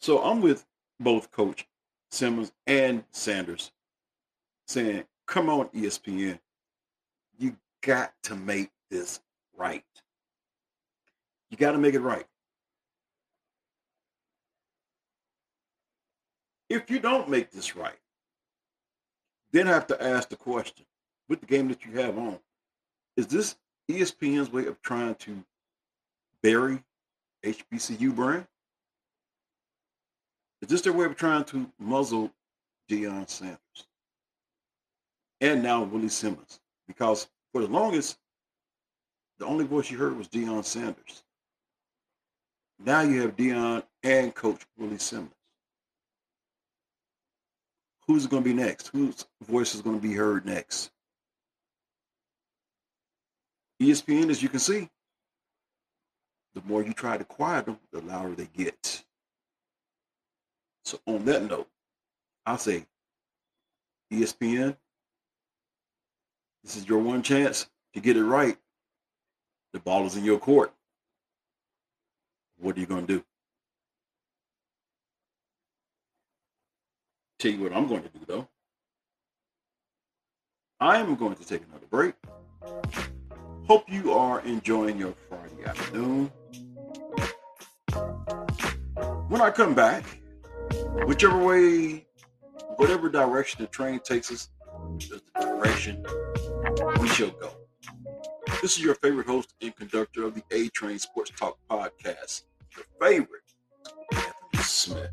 [0.01, 0.67] So I'm with
[1.01, 1.67] both Coach
[2.11, 3.73] Simmons and Sanders
[4.67, 6.39] saying, come on, ESPN.
[7.39, 9.21] You got to make this
[9.57, 9.85] right.
[11.51, 12.27] You got to make it right.
[16.69, 17.99] If you don't make this right,
[19.53, 20.85] then I have to ask the question
[21.29, 22.39] with the game that you have on,
[23.17, 23.57] is this
[23.91, 25.45] ESPN's way of trying to
[26.43, 26.83] bury
[27.45, 28.47] HBCU brand?
[30.63, 32.33] Is this their way of trying to muzzle
[32.91, 33.59] Deion Sanders?
[35.41, 36.61] And now Willie Simmons.
[36.87, 38.19] Because for the longest,
[39.39, 41.23] the only voice you heard was Deion Sanders.
[42.79, 45.33] Now you have Deion and Coach Willie Simmons.
[48.07, 48.89] Who's going to be next?
[48.89, 50.91] Whose voice is going to be heard next?
[53.83, 54.89] ESPN, as you can see,
[56.55, 59.03] the more you try to quiet them, the louder they get.
[60.85, 61.69] So on that note,
[62.47, 62.87] I'll say
[64.13, 64.77] ESPN,
[66.63, 68.57] this is your one chance to get it right.
[69.73, 70.73] The ball is in your court.
[72.59, 73.25] What are you going to do?
[77.39, 78.49] Tell you what I'm going to do though.
[80.81, 82.15] I am going to take another break.
[83.67, 86.31] Hope you are enjoying your Friday afternoon.
[89.29, 90.05] When I come back,
[91.07, 92.07] whichever way,
[92.77, 94.51] whatever direction the train takes us,
[94.99, 96.05] the direction
[97.01, 97.53] we shall go.
[98.61, 102.43] This is your favorite host and conductor of the A Train Sports Talk podcast,
[102.77, 103.41] your favorite,
[104.13, 105.11] Anthony Smith.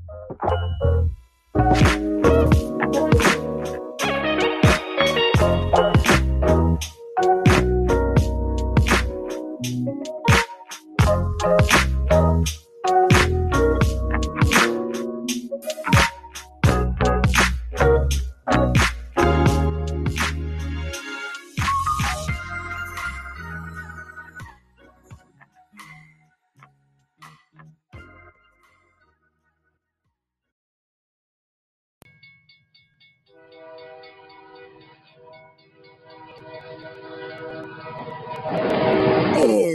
[11.43, 12.51] It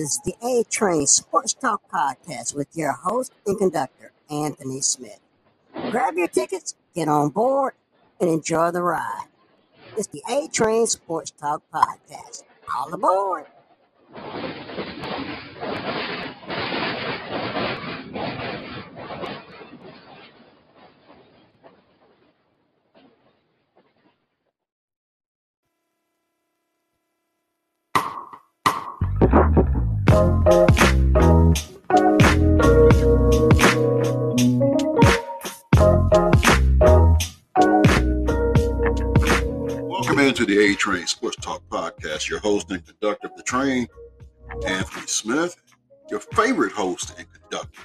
[0.07, 5.19] is the A Train Sports Talk Podcast with your host and conductor, Anthony Smith.
[5.91, 7.75] Grab your tickets, get on board,
[8.21, 9.27] and enjoy the ride.
[9.97, 12.45] It's the A Train Sports Talk Podcast.
[12.73, 13.47] All aboard!
[40.47, 42.29] The A Train Sports Talk podcast.
[42.29, 43.89] Your host and conductor of the train,
[44.65, 45.61] Anthony Smith,
[46.09, 47.83] your favorite host and conductor.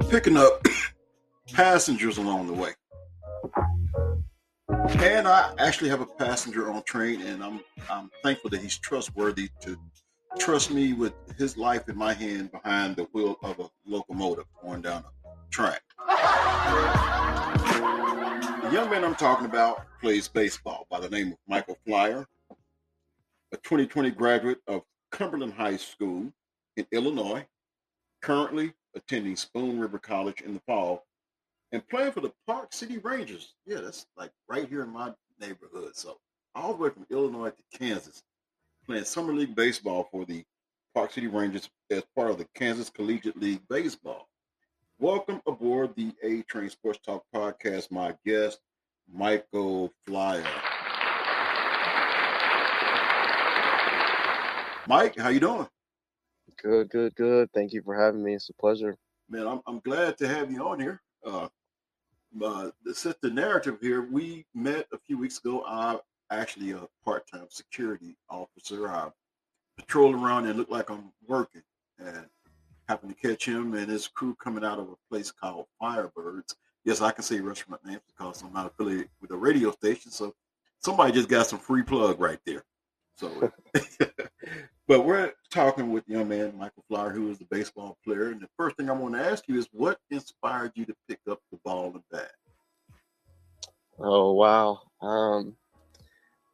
[0.08, 0.64] Picking up
[1.52, 2.70] passengers along the way.
[5.00, 7.58] And I actually have a passenger on train, and I'm
[7.90, 9.76] I'm thankful that he's trustworthy to
[10.38, 14.82] trust me with his life in my hand behind the wheel of a locomotive going
[14.82, 15.82] down a track.
[18.72, 22.26] Young man I'm talking about plays baseball by the name of Michael Flyer,
[23.52, 24.80] a 2020 graduate of
[25.10, 26.32] Cumberland High School
[26.78, 27.44] in Illinois,
[28.22, 31.04] currently attending Spoon River College in the fall
[31.72, 33.52] and playing for the Park City Rangers.
[33.66, 35.94] Yeah, that's like right here in my neighborhood.
[35.94, 36.16] So
[36.54, 38.22] all the way from Illinois to Kansas,
[38.86, 40.46] playing summer league baseball for the
[40.94, 44.30] Park City Rangers as part of the Kansas Collegiate League Baseball.
[44.98, 48.60] Welcome aboard the A Train Sports Talk podcast, my guest,
[49.12, 50.44] Michael Flyer.
[54.88, 55.66] Mike, how you doing?
[56.62, 57.48] Good, good, good.
[57.54, 58.34] Thank you for having me.
[58.34, 58.96] It's a pleasure.
[59.28, 61.00] Man, I'm, I'm glad to have you on here.
[61.24, 61.48] Uh,
[62.44, 65.64] uh, to set the narrative here, we met a few weeks ago.
[65.66, 65.98] I'm
[66.30, 68.88] actually a part-time security officer.
[68.88, 69.08] I
[69.78, 71.62] patrol around and look like I'm working,
[71.98, 72.26] and
[72.92, 76.54] happened to catch him and his crew coming out of a place called Firebirds.
[76.84, 80.10] Yes, I can say restaurant names because I'm not affiliated with a radio station.
[80.10, 80.34] So
[80.80, 82.64] somebody just got some free plug right there.
[83.16, 83.50] So,
[84.88, 88.28] but we're talking with young man Michael Flyer, who is a baseball player.
[88.28, 91.20] And the first thing I want to ask you is, what inspired you to pick
[91.30, 92.32] up the ball and bat?
[93.98, 94.80] Oh wow.
[95.00, 95.56] Um,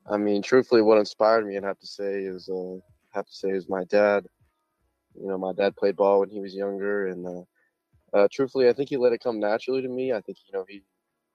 [0.08, 2.76] I mean, truthfully, what inspired me, I'd have to say, is uh,
[3.10, 4.26] have to say, is my dad.
[5.20, 8.72] You know, my dad played ball when he was younger, and uh, uh, truthfully, I
[8.72, 10.12] think he let it come naturally to me.
[10.12, 10.82] I think you know he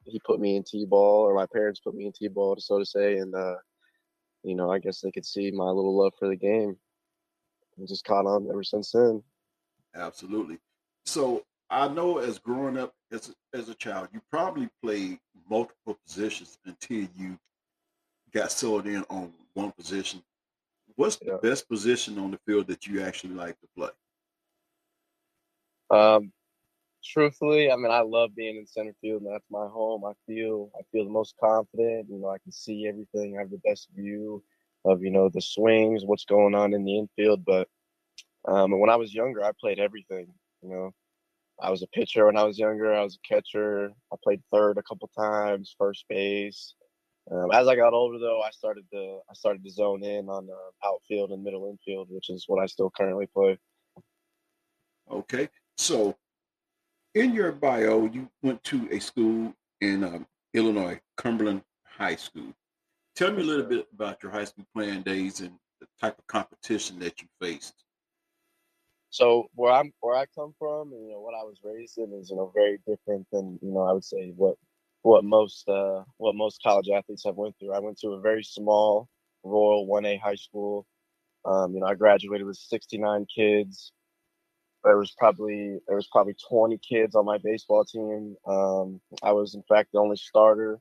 [0.06, 3.17] he put me in t-ball, or my parents put me in t-ball, so to say,
[3.17, 3.56] and uh,
[4.43, 6.76] you know, I guess they could see my little love for the game,
[7.78, 9.24] and just caught on ever since then.
[9.96, 10.58] Absolutely.
[11.06, 15.19] So I know as growing up as as a child, you probably played
[15.50, 17.38] multiple positions until you
[18.34, 20.22] got settled in on one position.
[20.96, 21.38] What's the Yeah.
[21.41, 23.89] best position on the field that you actually like to play?
[25.89, 26.32] Um,
[27.04, 30.06] truthfully, I mean, I love being in center field, and that's my home.
[30.06, 32.10] I feel I feel the most confident.
[32.10, 33.38] You know, I can see everything.
[33.38, 34.44] I have the best view
[34.86, 37.46] of you know the swings, what's going on in the infield.
[37.46, 37.70] But
[38.48, 40.34] um, when I was younger, I played everything.
[40.64, 40.91] You know,
[41.62, 42.94] I was a pitcher when I was younger.
[42.94, 43.91] I was a catcher.
[44.12, 46.76] I played third a couple times, first base.
[47.32, 50.49] Um, as I got older, though, I started to I started to zone in on
[50.49, 53.57] uh, outfield and middle infield, which is what I still currently play.
[55.09, 55.49] Okay.
[55.78, 56.15] So
[57.15, 62.53] in your bio, you went to a school in um, Illinois, Cumberland High School.
[63.15, 66.28] Tell me a little bit about your high school playing days and the type of
[66.28, 67.76] competition that you faced.
[69.11, 72.11] So where I'm where I come from, and you know what I was raised in
[72.19, 74.55] is you know very different than you know I would say what
[75.04, 77.74] what most uh, what most college athletes have went through.
[77.74, 79.08] I went to a very small
[79.43, 80.88] rural 1A high school.
[81.45, 83.91] Um, you know, I graduated with 69 kids.
[84.84, 88.36] There was probably there was probably 20 kids on my baseball team.
[88.47, 90.80] Um, I was in fact the only starter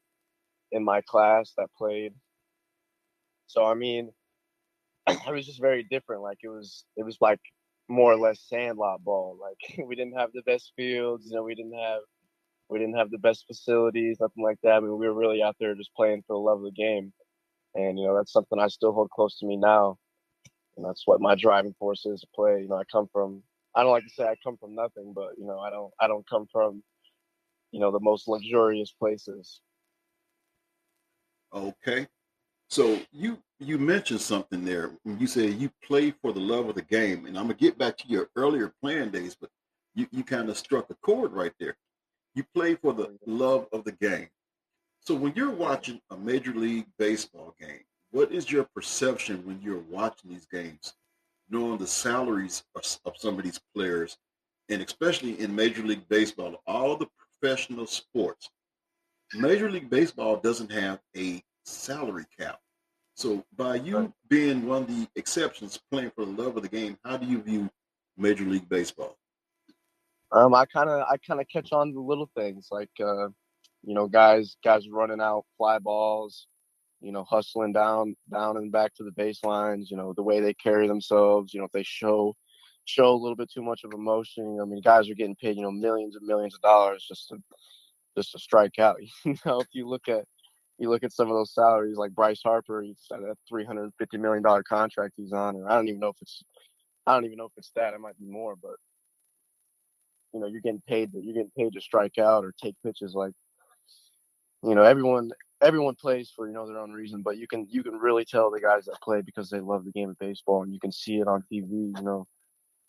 [0.70, 2.14] in my class that played.
[3.48, 4.12] So I mean,
[5.08, 6.22] it was just very different.
[6.22, 7.40] Like it was it was like
[7.88, 9.36] more or less sandlot ball.
[9.40, 12.02] Like we didn't have the best fields, you know, we didn't have
[12.72, 14.76] we didn't have the best facilities, nothing like that.
[14.76, 17.12] I mean, we were really out there just playing for the love of the game.
[17.74, 19.98] And, you know, that's something I still hold close to me now.
[20.76, 22.62] And that's what my driving force is to play.
[22.62, 23.42] You know, I come from
[23.74, 26.06] I don't like to say I come from nothing, but you know, I don't I
[26.06, 26.82] don't come from,
[27.70, 29.60] you know, the most luxurious places.
[31.54, 32.06] Okay.
[32.68, 36.82] So you you mentioned something there you said you play for the love of the
[36.82, 39.50] game, and I'm gonna get back to your earlier playing days, but
[39.94, 41.76] you, you kind of struck a chord right there.
[42.34, 44.28] You play for the love of the game.
[45.00, 47.80] So when you're watching a major league baseball game,
[48.10, 50.94] what is your perception when you're watching these games,
[51.50, 54.16] knowing the salaries of, of some of these players,
[54.68, 58.50] and especially in Major League Baseball, all the professional sports,
[59.34, 62.58] Major League Baseball doesn't have a salary cap.
[63.14, 64.10] So by you right.
[64.28, 67.42] being one of the exceptions playing for the love of the game, how do you
[67.42, 67.70] view
[68.16, 69.16] Major League Baseball?
[70.32, 73.28] Um, I kind of I kind of catch on to little things like uh,
[73.84, 76.46] you know guys guys running out fly balls,
[77.00, 79.90] you know hustling down down and back to the baselines.
[79.90, 81.52] You know the way they carry themselves.
[81.52, 82.34] You know if they show
[82.84, 84.58] show a little bit too much of emotion.
[84.60, 87.36] I mean guys are getting paid you know millions and millions of dollars just to
[88.16, 88.96] just to strike out.
[89.24, 90.24] You know if you look at
[90.78, 93.84] you look at some of those salaries like Bryce Harper, he's got a three hundred
[93.84, 96.42] and fifty million dollar contract he's on, and I don't even know if it's
[97.06, 97.92] I don't even know if it's that.
[97.94, 98.76] It might be more, but
[100.32, 103.14] you know you're getting paid to, you're getting paid to strike out or take pitches
[103.14, 103.32] like
[104.62, 105.30] you know everyone
[105.60, 108.50] everyone plays for you know their own reason but you can you can really tell
[108.50, 111.16] the guys that play because they love the game of baseball and you can see
[111.16, 112.26] it on tv you know.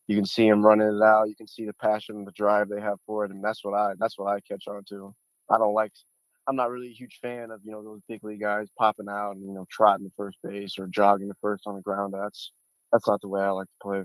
[0.06, 2.68] You can see them running it out you can see the passion and the drive
[2.68, 5.16] they have for it and that's what i that's what i catch on to.
[5.50, 5.94] I don't like
[6.48, 9.32] i'm not really a huge fan of you know those big league guys popping out
[9.36, 12.14] and you know trotting the first base or jogging the first on the ground.
[12.14, 12.52] That's
[12.92, 14.04] that's not the way i like to play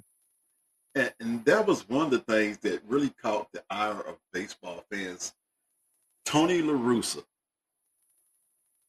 [0.99, 4.84] and, and that was one of the things that really caught the ire of baseball
[4.90, 5.32] fans.
[6.24, 7.22] Tony La Russa.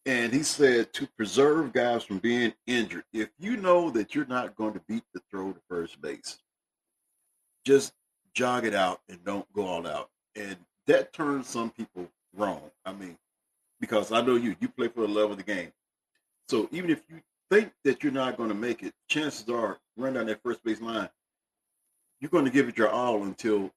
[0.06, 4.56] And he said to preserve guys from being injured, if you know that you're not
[4.56, 6.40] going to beat the throw to first base,
[7.64, 7.94] just
[8.34, 10.10] jog it out and don't go all out.
[10.36, 10.58] And
[10.88, 12.72] that turns some people wrong.
[12.86, 13.18] I mean,
[13.80, 15.72] because I know you, you play for the love of the game.
[16.48, 20.14] So even if you think that you're not going to make it, chances are run
[20.14, 21.10] down that first base line
[22.20, 23.72] you're going to give it your all until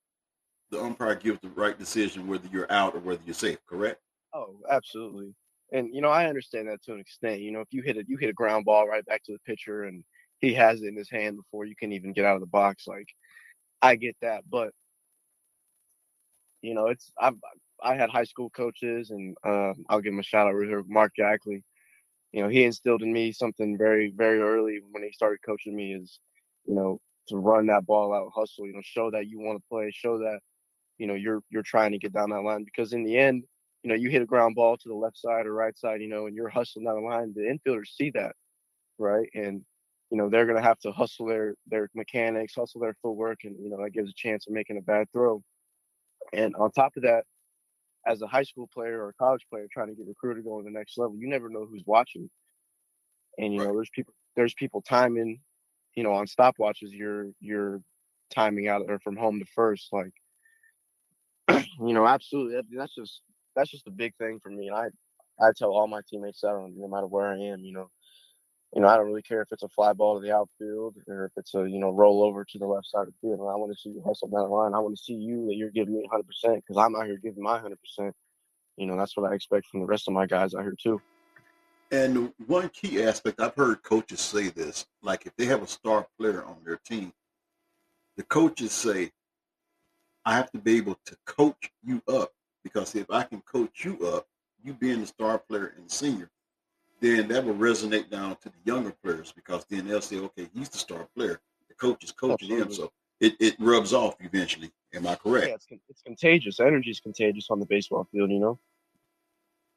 [0.70, 3.58] the umpire gives the right decision whether you're out or whether you're safe.
[3.66, 4.00] Correct?
[4.34, 5.34] Oh, absolutely.
[5.72, 7.40] And you know, I understand that to an extent.
[7.40, 9.38] You know, if you hit it, you hit a ground ball right back to the
[9.46, 10.04] pitcher, and
[10.38, 12.86] he has it in his hand before you can even get out of the box.
[12.86, 13.08] Like,
[13.80, 14.72] I get that, but
[16.60, 17.36] you know, it's I've
[17.82, 21.12] I had high school coaches, and uh, I'll give him a shout out here, Mark
[21.16, 21.64] Jackley.
[22.32, 25.94] You know, he instilled in me something very, very early when he started coaching me.
[25.94, 26.20] Is
[26.66, 29.68] you know, to run that ball out, hustle, you know, show that you want to
[29.68, 30.40] play, show that,
[30.98, 33.44] you know, you're you're trying to get down that line because in the end,
[33.82, 36.08] you know, you hit a ground ball to the left side or right side, you
[36.08, 38.34] know, and you're hustling down the line, the infielders see that,
[38.98, 39.28] right?
[39.34, 39.62] And
[40.10, 43.70] you know, they're gonna have to hustle their their mechanics, hustle their footwork, and you
[43.70, 45.42] know, that gives a chance of making a bad throw.
[46.32, 47.24] And on top of that,
[48.06, 50.70] as a high school player or a college player trying to get recruited going to
[50.70, 52.28] the next level, you never know who's watching.
[53.38, 55.40] And you know, there's people there's people timing
[55.94, 57.80] you know on stopwatches you're you're
[58.30, 60.12] timing out or from home to first like
[61.80, 63.20] you know absolutely that's just
[63.54, 64.86] that's just a big thing for me and i
[65.40, 67.90] i tell all my teammates that no matter where i am you know
[68.74, 71.26] you know i don't really care if it's a fly ball to the outfield or
[71.26, 73.56] if it's a you know roll over to the left side of the field i
[73.56, 75.70] want to see you hustle down the line i want to see you that you're
[75.70, 78.12] giving me 100% because i'm out here giving my 100%
[78.76, 81.00] you know that's what i expect from the rest of my guys out here too
[81.92, 86.06] and one key aspect, I've heard coaches say this, like if they have a star
[86.18, 87.12] player on their team,
[88.16, 89.12] the coaches say,
[90.24, 92.32] I have to be able to coach you up
[92.64, 94.26] because if I can coach you up,
[94.64, 96.30] you being the star player and senior,
[97.00, 100.70] then that will resonate down to the younger players because then they'll say, okay, he's
[100.70, 101.40] the star player.
[101.68, 102.62] The coach is coaching Absolutely.
[102.62, 102.72] him.
[102.72, 104.70] So it, it rubs off eventually.
[104.94, 105.48] Am I correct?
[105.48, 106.60] Yeah, it's, it's contagious.
[106.60, 108.58] Energy is contagious on the baseball field, you know?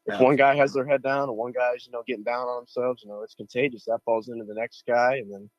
[0.07, 2.57] If one guy has their head down and one guy's you know getting down on
[2.61, 5.49] themselves you know it's contagious that falls into the next guy and then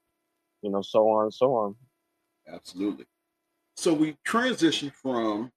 [0.62, 1.74] you know so on and so on
[2.52, 3.04] absolutely
[3.76, 5.50] so we transitioned from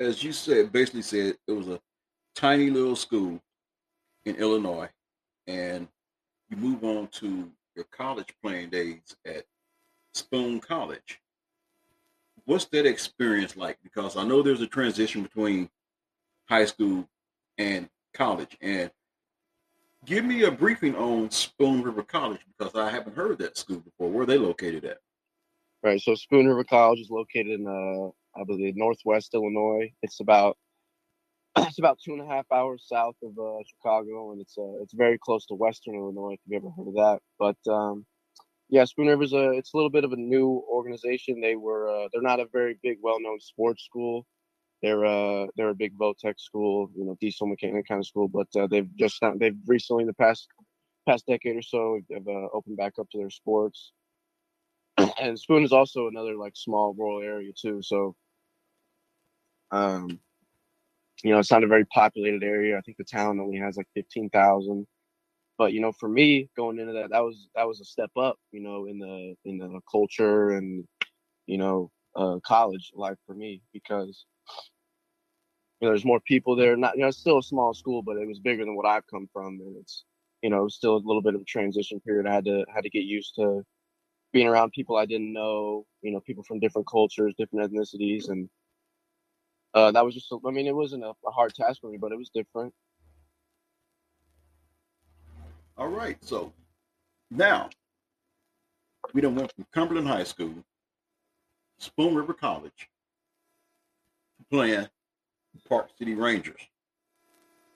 [0.00, 1.80] as you said basically said it was a
[2.36, 3.40] tiny little school
[4.26, 4.88] in Illinois,
[5.46, 5.88] and
[6.50, 9.44] you move on to your college playing days at
[10.14, 11.20] Spoon College.
[12.44, 13.78] What's that experience like?
[13.82, 15.68] Because I know there's a transition between
[16.48, 17.08] high school
[17.58, 18.90] and college, and
[20.04, 24.10] give me a briefing on Spoon River College because I haven't heard that school before.
[24.10, 24.98] Where are they located at?
[25.82, 26.00] Right.
[26.00, 29.92] So Spoon River College is located in, uh, I believe, Northwest Illinois.
[30.02, 30.56] It's about
[31.58, 34.94] it's about two and a half hours south of uh, Chicago, and it's uh, it's
[34.94, 36.34] very close to Western Illinois.
[36.34, 38.04] If you've ever heard of that, but um,
[38.68, 41.40] yeah, Spoon River's a it's a little bit of a new organization.
[41.40, 44.26] They were uh, they're not a very big, well known sports school.
[44.82, 48.48] They're uh they're a big Votech school, you know, diesel mechanic kind of school, but
[48.58, 50.48] uh, they've just not, they've recently in the past
[51.08, 53.92] past decade or so have uh, opened back up to their sports.
[55.20, 58.14] and Spoon is also another like small rural area too, so
[59.70, 60.20] um
[61.22, 62.76] you know, it's not a very populated area.
[62.76, 64.86] I think the town only has like fifteen thousand.
[65.58, 68.36] But you know, for me going into that, that was that was a step up.
[68.52, 70.84] You know, in the in the culture and
[71.46, 74.26] you know uh, college life for me because
[75.80, 76.76] you know there's more people there.
[76.76, 79.06] Not you know, it's still a small school, but it was bigger than what I've
[79.06, 80.04] come from, and it's
[80.42, 82.26] you know still a little bit of a transition period.
[82.26, 83.62] I had to had to get used to
[84.32, 85.86] being around people I didn't know.
[86.02, 88.48] You know, people from different cultures, different ethnicities, and
[89.76, 92.10] uh, that was just, I mean, it wasn't a, a hard task for me, but
[92.10, 92.72] it was different.
[95.76, 96.16] All right.
[96.24, 96.54] So
[97.30, 97.68] now
[99.12, 100.54] we done went from Cumberland High School,
[101.78, 102.88] Spoon River College,
[104.50, 104.88] playing
[105.68, 106.60] Park City Rangers,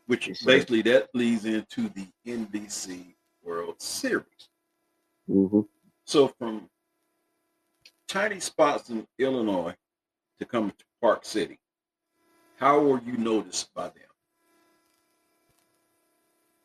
[0.07, 4.49] which yes, basically that leads into the NBC World Series.
[5.29, 5.61] Mm-hmm.
[6.05, 6.69] So from
[8.09, 9.75] tiny spots in Illinois
[10.39, 11.59] to come to Park City,
[12.57, 14.11] how were you noticed by them?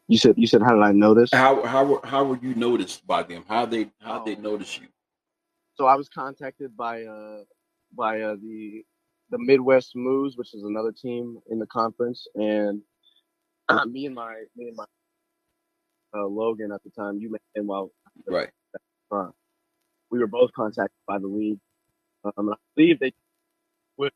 [0.08, 1.32] You said you said how did I notice?
[1.32, 3.44] How how how were you noticed by them?
[3.48, 4.26] How they how oh.
[4.26, 4.88] they notice you?
[5.76, 7.44] So I was contacted by uh
[7.96, 8.86] by uh, the
[9.30, 12.82] the Midwest Moose, which is another team in the conference, and
[13.70, 14.86] uh, me and my me and my
[16.16, 17.92] uh, Logan at the time, you met him while
[18.28, 18.50] right.
[20.12, 21.60] We were both contacted by the league.
[22.38, 23.14] Um, I believe they
[23.96, 24.14] Twitter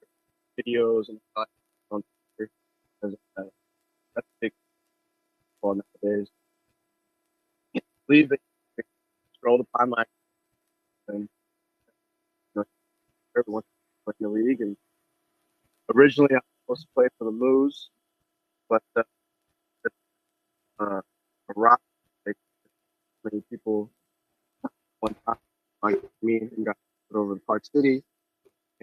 [0.60, 1.20] videos and
[2.38, 3.44] because uh,
[4.16, 4.54] that's a big
[5.62, 6.28] for nowadays.
[7.76, 8.38] I believe they
[9.36, 10.04] scrolled upon my
[11.08, 11.28] and you
[12.56, 12.64] know,
[13.38, 13.64] everyone
[14.08, 14.62] in the league.
[14.62, 14.76] And
[15.96, 17.90] originally, I was supposed to play for the Moose,
[18.70, 19.02] but uh,
[20.80, 21.02] uh,
[21.50, 21.82] a rock,
[22.26, 22.36] like
[23.24, 23.90] many people
[25.00, 25.38] one time,
[25.82, 26.78] like me, and got
[27.12, 28.04] put over to Park City.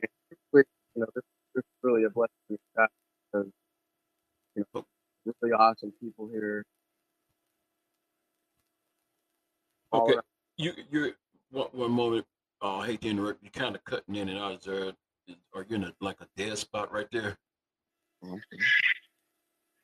[0.03, 0.11] And
[0.53, 0.65] you
[0.97, 3.47] know, this, this is really a blessing because
[4.55, 4.85] you know,
[5.43, 6.65] really awesome people here.
[9.93, 10.15] Okay,
[10.57, 11.13] you you
[11.51, 12.27] one, one moment.
[12.63, 13.43] Uh, I hate to interrupt.
[13.43, 14.59] You're kind of cutting in and out.
[14.59, 14.93] Is there?
[15.55, 17.37] Are you in a, like a dead spot right there?
[18.25, 18.41] Okay.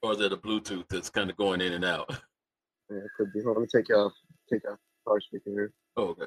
[0.03, 2.11] Or is that a Bluetooth that's kind of going in and out?
[2.90, 3.40] Yeah, it could be.
[3.43, 4.12] Hold on, let me take off
[4.53, 4.76] take off
[5.07, 5.72] power speaker here.
[5.97, 6.26] Oh, okay.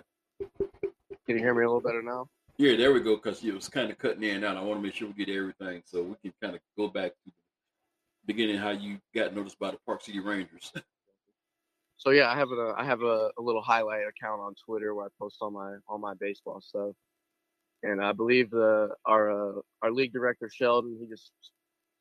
[1.27, 2.27] Can you hear me a little better now?
[2.57, 3.17] Yeah, there we go.
[3.17, 4.57] Because it was kind of cutting in and out.
[4.57, 7.11] I want to make sure we get everything so we can kind of go back
[7.11, 7.31] to the
[8.25, 10.71] beginning how you got noticed by the Park City Rangers.
[11.97, 15.05] so yeah, I have a I have a, a, little highlight account on Twitter where
[15.05, 16.95] I post all my all my baseball stuff,
[17.85, 21.31] and I believe the our uh, our league director Sheldon he just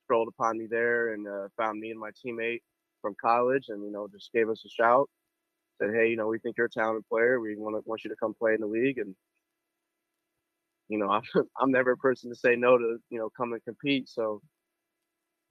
[0.04, 2.62] scrolled upon me there and uh, found me and my teammate
[3.02, 5.08] from college, and you know just gave us a shout,
[5.80, 8.10] said hey you know we think you're a talented player, we want to want you
[8.10, 9.14] to come play in the league, and
[10.88, 11.22] you know I'm
[11.60, 14.40] I'm never a person to say no to you know come and compete, so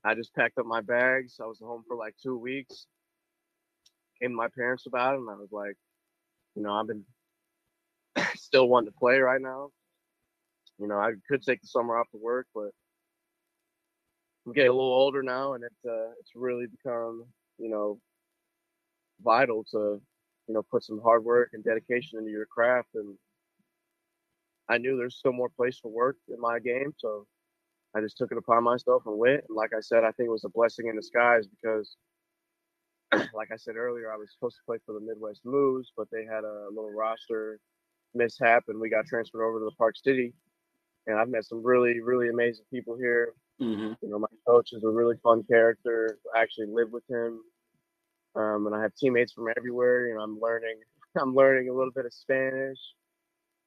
[0.03, 1.37] I just packed up my bags.
[1.41, 2.87] I was home for like two weeks.
[4.21, 5.75] Came to my parents about it, and I was like,
[6.55, 7.05] you know, I've been
[8.35, 9.69] still wanting to play right now.
[10.79, 12.71] You know, I could take the summer off to work, but
[14.45, 17.25] I'm getting a little older now, and it's uh, it's really become,
[17.57, 17.99] you know,
[19.23, 20.01] vital to,
[20.47, 22.89] you know, put some hard work and dedication into your craft.
[22.95, 23.15] And
[24.69, 27.25] I knew there's still more place for work in my game, so
[27.95, 29.43] I just took it upon myself and went.
[29.47, 31.95] And like I said, I think it was a blessing in disguise because,
[33.33, 36.25] like I said earlier, I was supposed to play for the Midwest Moose, but they
[36.25, 37.59] had a little roster
[38.15, 40.33] mishap, and we got transferred over to the Park City.
[41.07, 43.33] And I've met some really, really amazing people here.
[43.61, 43.93] Mm-hmm.
[44.01, 46.19] You know, my coach is a really fun character.
[46.35, 47.41] I actually live with him,
[48.35, 50.07] um, and I have teammates from everywhere.
[50.09, 50.77] You know, I'm learning.
[51.21, 52.79] I'm learning a little bit of Spanish.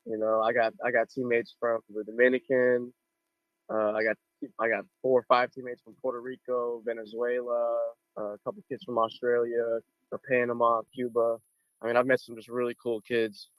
[0.06, 2.92] You know, I got I got teammates from the Dominican,
[3.72, 4.16] Uh, I got
[4.60, 7.78] I got four or five teammates from Puerto Rico, Venezuela,
[8.18, 9.80] uh, a couple kids from Australia,
[10.30, 11.38] Panama, Cuba.
[11.82, 13.50] I mean, I've met some just really cool kids.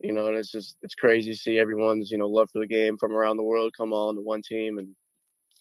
[0.00, 2.66] You know, and it's just it's crazy to see everyone's you know love for the
[2.66, 4.94] game from around the world come all into one team, and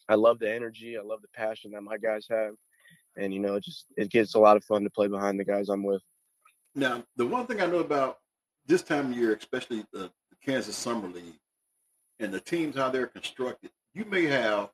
[0.08, 2.54] I love the energy, I love the passion that my guys have,
[3.18, 5.46] and you know, it just it gets a lot of fun to play behind the
[5.46, 6.02] guys I'm with.
[6.76, 8.20] Now, the one thing I know about
[8.66, 11.40] this time of year, especially the, the Kansas Summer League
[12.20, 14.70] and the teams how they're constructed, you may have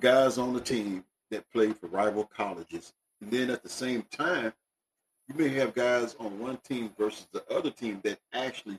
[0.00, 2.92] guys on the team that play for rival colleges.
[3.20, 4.52] And then at the same time,
[5.28, 8.78] you may have guys on one team versus the other team that actually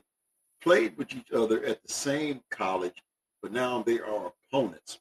[0.60, 3.02] played with each other at the same college,
[3.42, 4.98] but now they are opponents.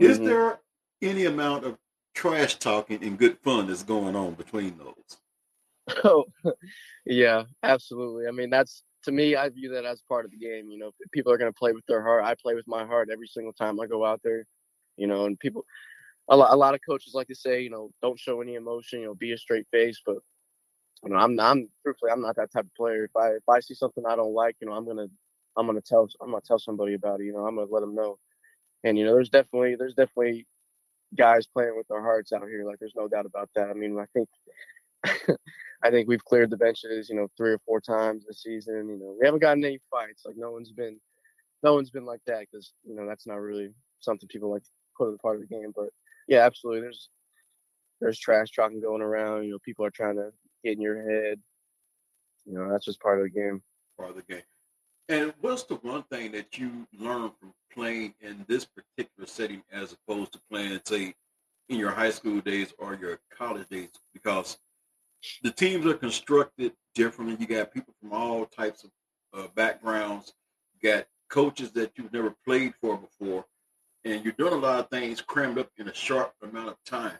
[0.00, 0.10] Mm-hmm.
[0.10, 0.60] Is there
[1.02, 1.78] any amount of
[2.14, 5.18] trash talking and good fun that's going on between those?
[6.04, 6.26] Oh,
[7.06, 8.28] yeah, absolutely.
[8.28, 10.70] I mean, that's to me, I view that as part of the game.
[10.70, 12.24] You know, people are going to play with their heart.
[12.24, 14.44] I play with my heart every single time I go out there.
[14.96, 15.64] You know, and people,
[16.28, 19.00] a lot, a lot of coaches like to say, you know, don't show any emotion.
[19.00, 20.00] You know, be a straight face.
[20.04, 20.18] But
[21.04, 23.04] you know, I'm, I'm truthfully, I'm not that type of player.
[23.04, 25.06] If I, if I see something I don't like, you know, I'm gonna,
[25.56, 27.24] I'm gonna tell, I'm gonna tell somebody about it.
[27.24, 28.18] You know, I'm gonna let them know.
[28.84, 30.46] And you know, there's definitely, there's definitely
[31.16, 32.64] guys playing with their hearts out here.
[32.64, 33.70] Like, there's no doubt about that.
[33.70, 34.28] I mean, I think.
[35.82, 38.88] I think we've cleared the benches, you know, three or four times this season.
[38.88, 40.24] You know, we haven't gotten any fights.
[40.26, 41.00] Like no one's been,
[41.62, 43.70] no one's been like that because you know that's not really
[44.00, 45.72] something people like to put a part of the game.
[45.74, 45.88] But
[46.28, 46.82] yeah, absolutely.
[46.82, 47.08] There's
[48.00, 49.44] there's trash talking going around.
[49.44, 50.32] You know, people are trying to
[50.64, 51.40] in your head.
[52.44, 53.62] You know, that's just part of the game.
[53.98, 54.42] Part of the game.
[55.08, 59.92] And what's the one thing that you learned from playing in this particular setting as
[59.92, 61.14] opposed to playing, say,
[61.68, 63.90] in your high school days or your college days?
[64.12, 64.58] Because
[65.42, 67.36] the teams are constructed differently.
[67.40, 68.90] You got people from all types of
[69.34, 70.32] uh, backgrounds.
[70.74, 73.44] You got coaches that you've never played for before,
[74.04, 77.18] and you're doing a lot of things crammed up in a short amount of time.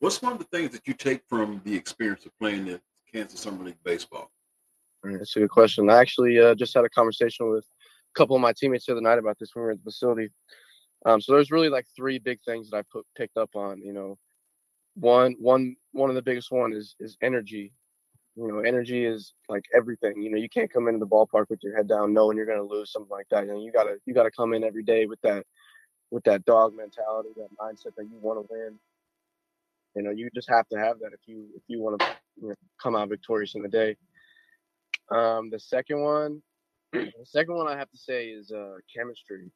[0.00, 2.80] What's one of the things that you take from the experience of playing the
[3.12, 4.30] Kansas Summer League baseball?
[5.02, 5.88] That's a good question.
[5.88, 9.00] I actually uh, just had a conversation with a couple of my teammates the other
[9.00, 10.30] night about this when we were at the facility.
[11.06, 13.80] Um, so there's really like three big things that I put picked up on.
[13.82, 14.18] You know,
[14.94, 17.72] one one one of the biggest one is is energy
[18.36, 21.60] you know energy is like everything you know you can't come into the ballpark with
[21.62, 23.96] your head down knowing you're going to lose something like that you know you gotta
[24.06, 25.44] you gotta come in every day with that
[26.10, 28.78] with that dog mentality that mindset that you want to win
[29.94, 32.06] you know you just have to have that if you if you want to
[32.40, 33.96] you know, come out victorious in the day.
[35.10, 36.42] Um the second one
[36.92, 39.50] the second one i have to say is uh chemistry.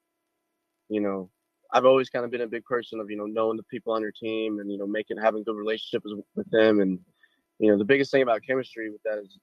[0.88, 1.30] You know
[1.72, 4.02] I've always kind of been a big person of you know knowing the people on
[4.02, 6.80] your team and you know making having good relationships with them.
[6.80, 6.98] And
[7.58, 9.38] you know the biggest thing about chemistry with that is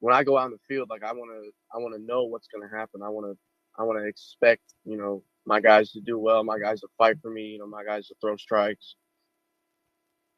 [0.00, 2.24] when I go out in the field like I want to I want to know
[2.24, 3.02] what's going to happen.
[3.02, 3.36] I want to
[3.78, 7.16] I want to expect you know my guys to do well my guys to fight
[7.22, 8.96] for me you know my guys to throw strikes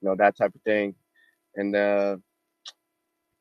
[0.01, 0.95] you know that type of thing.
[1.57, 2.17] And uh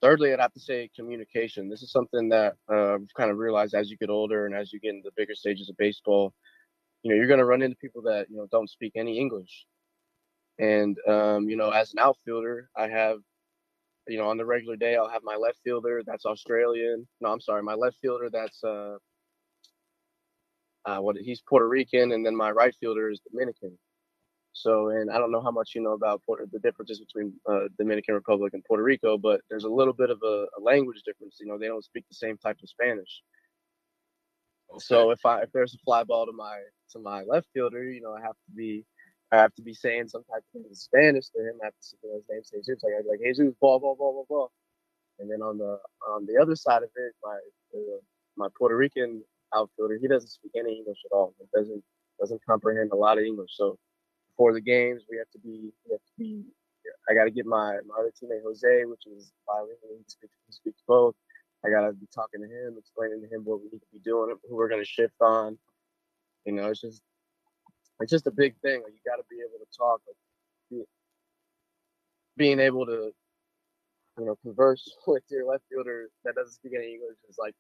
[0.02, 1.70] thirdly i'd have to say communication.
[1.70, 4.72] This is something that uh, i've kind of realized as you get older and as
[4.74, 6.34] you get into the bigger stages of baseball
[7.04, 9.66] you know you're going to run into people that you know don't speak any english.
[10.60, 13.18] And um, you know as an outfielder i have
[14.08, 17.08] you know on the regular day i'll have my left fielder that's australian.
[17.22, 18.98] No i'm sorry my left fielder that's uh,
[20.86, 23.78] uh what he's puerto rican and then my right fielder is dominican
[24.54, 27.68] so and i don't know how much you know about Puerto, the differences between uh,
[27.78, 31.38] dominican republic and puerto rico but there's a little bit of a, a language difference
[31.40, 33.22] you know they don't speak the same type of spanish
[34.72, 34.80] Okay.
[34.82, 36.60] So if I if there's a fly ball to my
[36.92, 38.86] to my left fielder, you know, I have to be
[39.32, 41.56] I have to be saying some type of Spanish to him.
[41.62, 42.84] I have to say his name, say Jesus.
[42.84, 44.52] Like, I'd be like Jesus, ball, ball, ball, ball, ball.
[45.20, 47.38] And then on the on the other side of it, my
[47.76, 48.00] uh,
[48.38, 49.24] my Puerto Rican
[49.56, 51.34] outfielder, he doesn't speak any English at all.
[51.40, 51.84] He doesn't
[52.20, 53.52] doesn't comprehend a lot of English.
[53.56, 53.78] So
[54.40, 56.44] before the games, we have to be have to be.
[57.10, 60.00] I got to get my my other teammate Jose, which is bilingual.
[60.00, 61.16] He speaks, both.
[61.66, 64.34] I gotta be talking to him, explaining to him what we need to be doing,
[64.48, 65.58] who we're gonna shift on.
[66.46, 67.04] You know, it's just
[68.00, 68.82] it's just a big thing.
[68.82, 70.00] Like you got to be able to talk.
[70.08, 70.88] Like,
[72.38, 73.12] being able to,
[74.18, 77.56] you know, converse with your left fielder that doesn't speak any English is like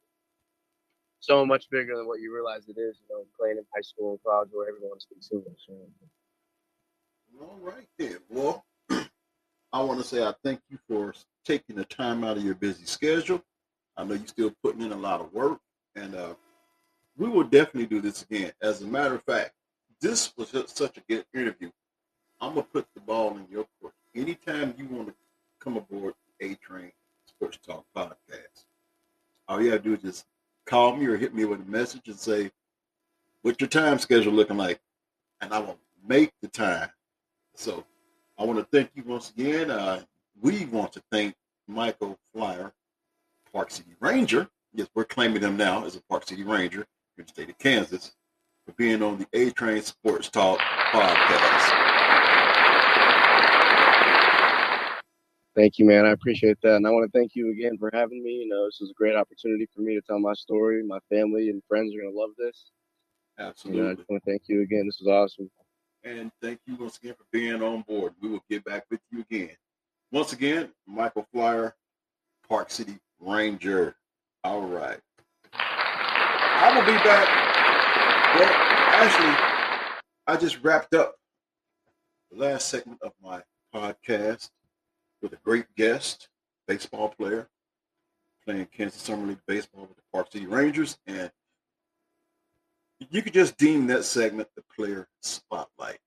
[1.19, 3.01] so much bigger than what you realize it is.
[3.03, 5.67] You know, playing in high school and college where everyone speaks English.
[5.67, 6.18] You know?
[7.39, 8.17] All right, then.
[8.29, 8.65] Well,
[9.73, 11.13] I want to say I thank you for
[11.45, 13.43] taking the time out of your busy schedule
[13.99, 15.59] I know you're still putting in a lot of work,
[15.97, 16.33] and uh,
[17.17, 18.53] we will definitely do this again.
[18.61, 19.51] As a matter of fact,
[19.99, 21.69] this was such a good interview.
[22.39, 23.93] I'm gonna put the ball in your court.
[24.15, 25.13] Anytime you want to
[25.59, 26.93] come aboard A Train
[27.25, 28.67] Sports Talk podcast,
[29.49, 30.25] all you gotta do is just
[30.65, 32.51] call me or hit me with a message and say,
[33.41, 34.79] What's your time schedule looking like?
[35.41, 35.77] And I will
[36.07, 36.87] make the time.
[37.59, 37.83] So
[38.37, 39.69] I want to thank you once again.
[39.69, 40.01] Uh,
[40.41, 41.35] we want to thank
[41.67, 42.71] Michael Flyer,
[43.51, 44.47] Park City Ranger.
[44.73, 46.87] Yes, we're claiming him now as a Park City Ranger
[47.17, 48.13] in the state of Kansas
[48.65, 51.73] for being on the A Train Sports Talk podcast.
[55.53, 56.05] Thank you, man.
[56.05, 56.77] I appreciate that.
[56.77, 58.35] And I want to thank you again for having me.
[58.35, 60.81] You know, this is a great opportunity for me to tell my story.
[60.81, 62.71] My family and friends are going to love this.
[63.37, 63.79] Absolutely.
[63.79, 64.85] You know, I just want to thank you again.
[64.85, 65.51] This was awesome.
[66.03, 68.13] And thank you once again for being on board.
[68.21, 69.55] We will get back with you again.
[70.11, 71.75] Once again, Michael Flyer,
[72.47, 73.95] Park City Ranger.
[74.43, 74.99] All right.
[75.53, 77.27] I will be back.
[78.35, 78.49] Well,
[79.03, 81.15] actually, I just wrapped up
[82.31, 83.41] the last segment of my
[83.73, 84.49] podcast
[85.21, 86.29] with a great guest,
[86.67, 87.49] baseball player,
[88.45, 90.97] playing Kansas Summer League baseball with the Park City Rangers.
[91.07, 91.31] And
[93.09, 95.99] you could just deem that segment the player spotlight.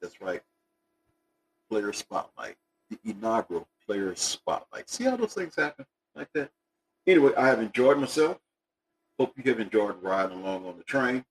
[0.00, 0.42] That's right.
[1.68, 2.56] Player spotlight.
[2.88, 4.88] The inaugural player spotlight.
[4.88, 5.84] See how those things happen
[6.14, 6.50] like that?
[7.06, 8.38] Anyway, I have enjoyed myself.
[9.18, 11.24] Hope you have enjoyed riding along on the train.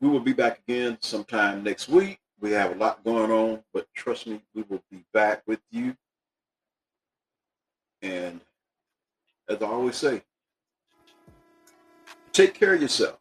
[0.00, 2.20] We will be back again sometime next week.
[2.40, 5.96] We have a lot going on, but trust me, we will be back with you.
[8.00, 8.40] And
[9.48, 10.22] as I always say,
[12.38, 13.18] take care of yourself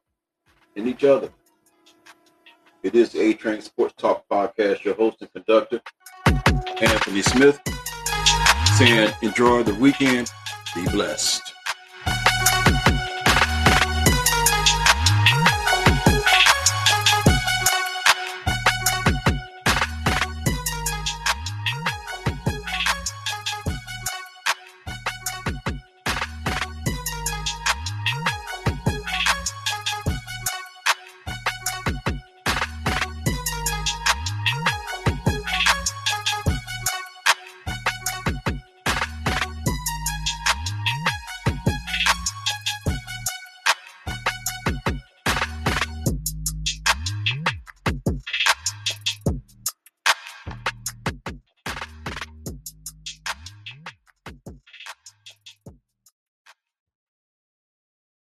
[0.76, 1.32] and each other.
[2.84, 5.82] It is the A Train Sports Talk Podcast, your host and conductor,
[6.80, 7.59] Anthony Smith,
[8.78, 10.32] saying enjoy the weekend,
[10.76, 11.57] be blessed.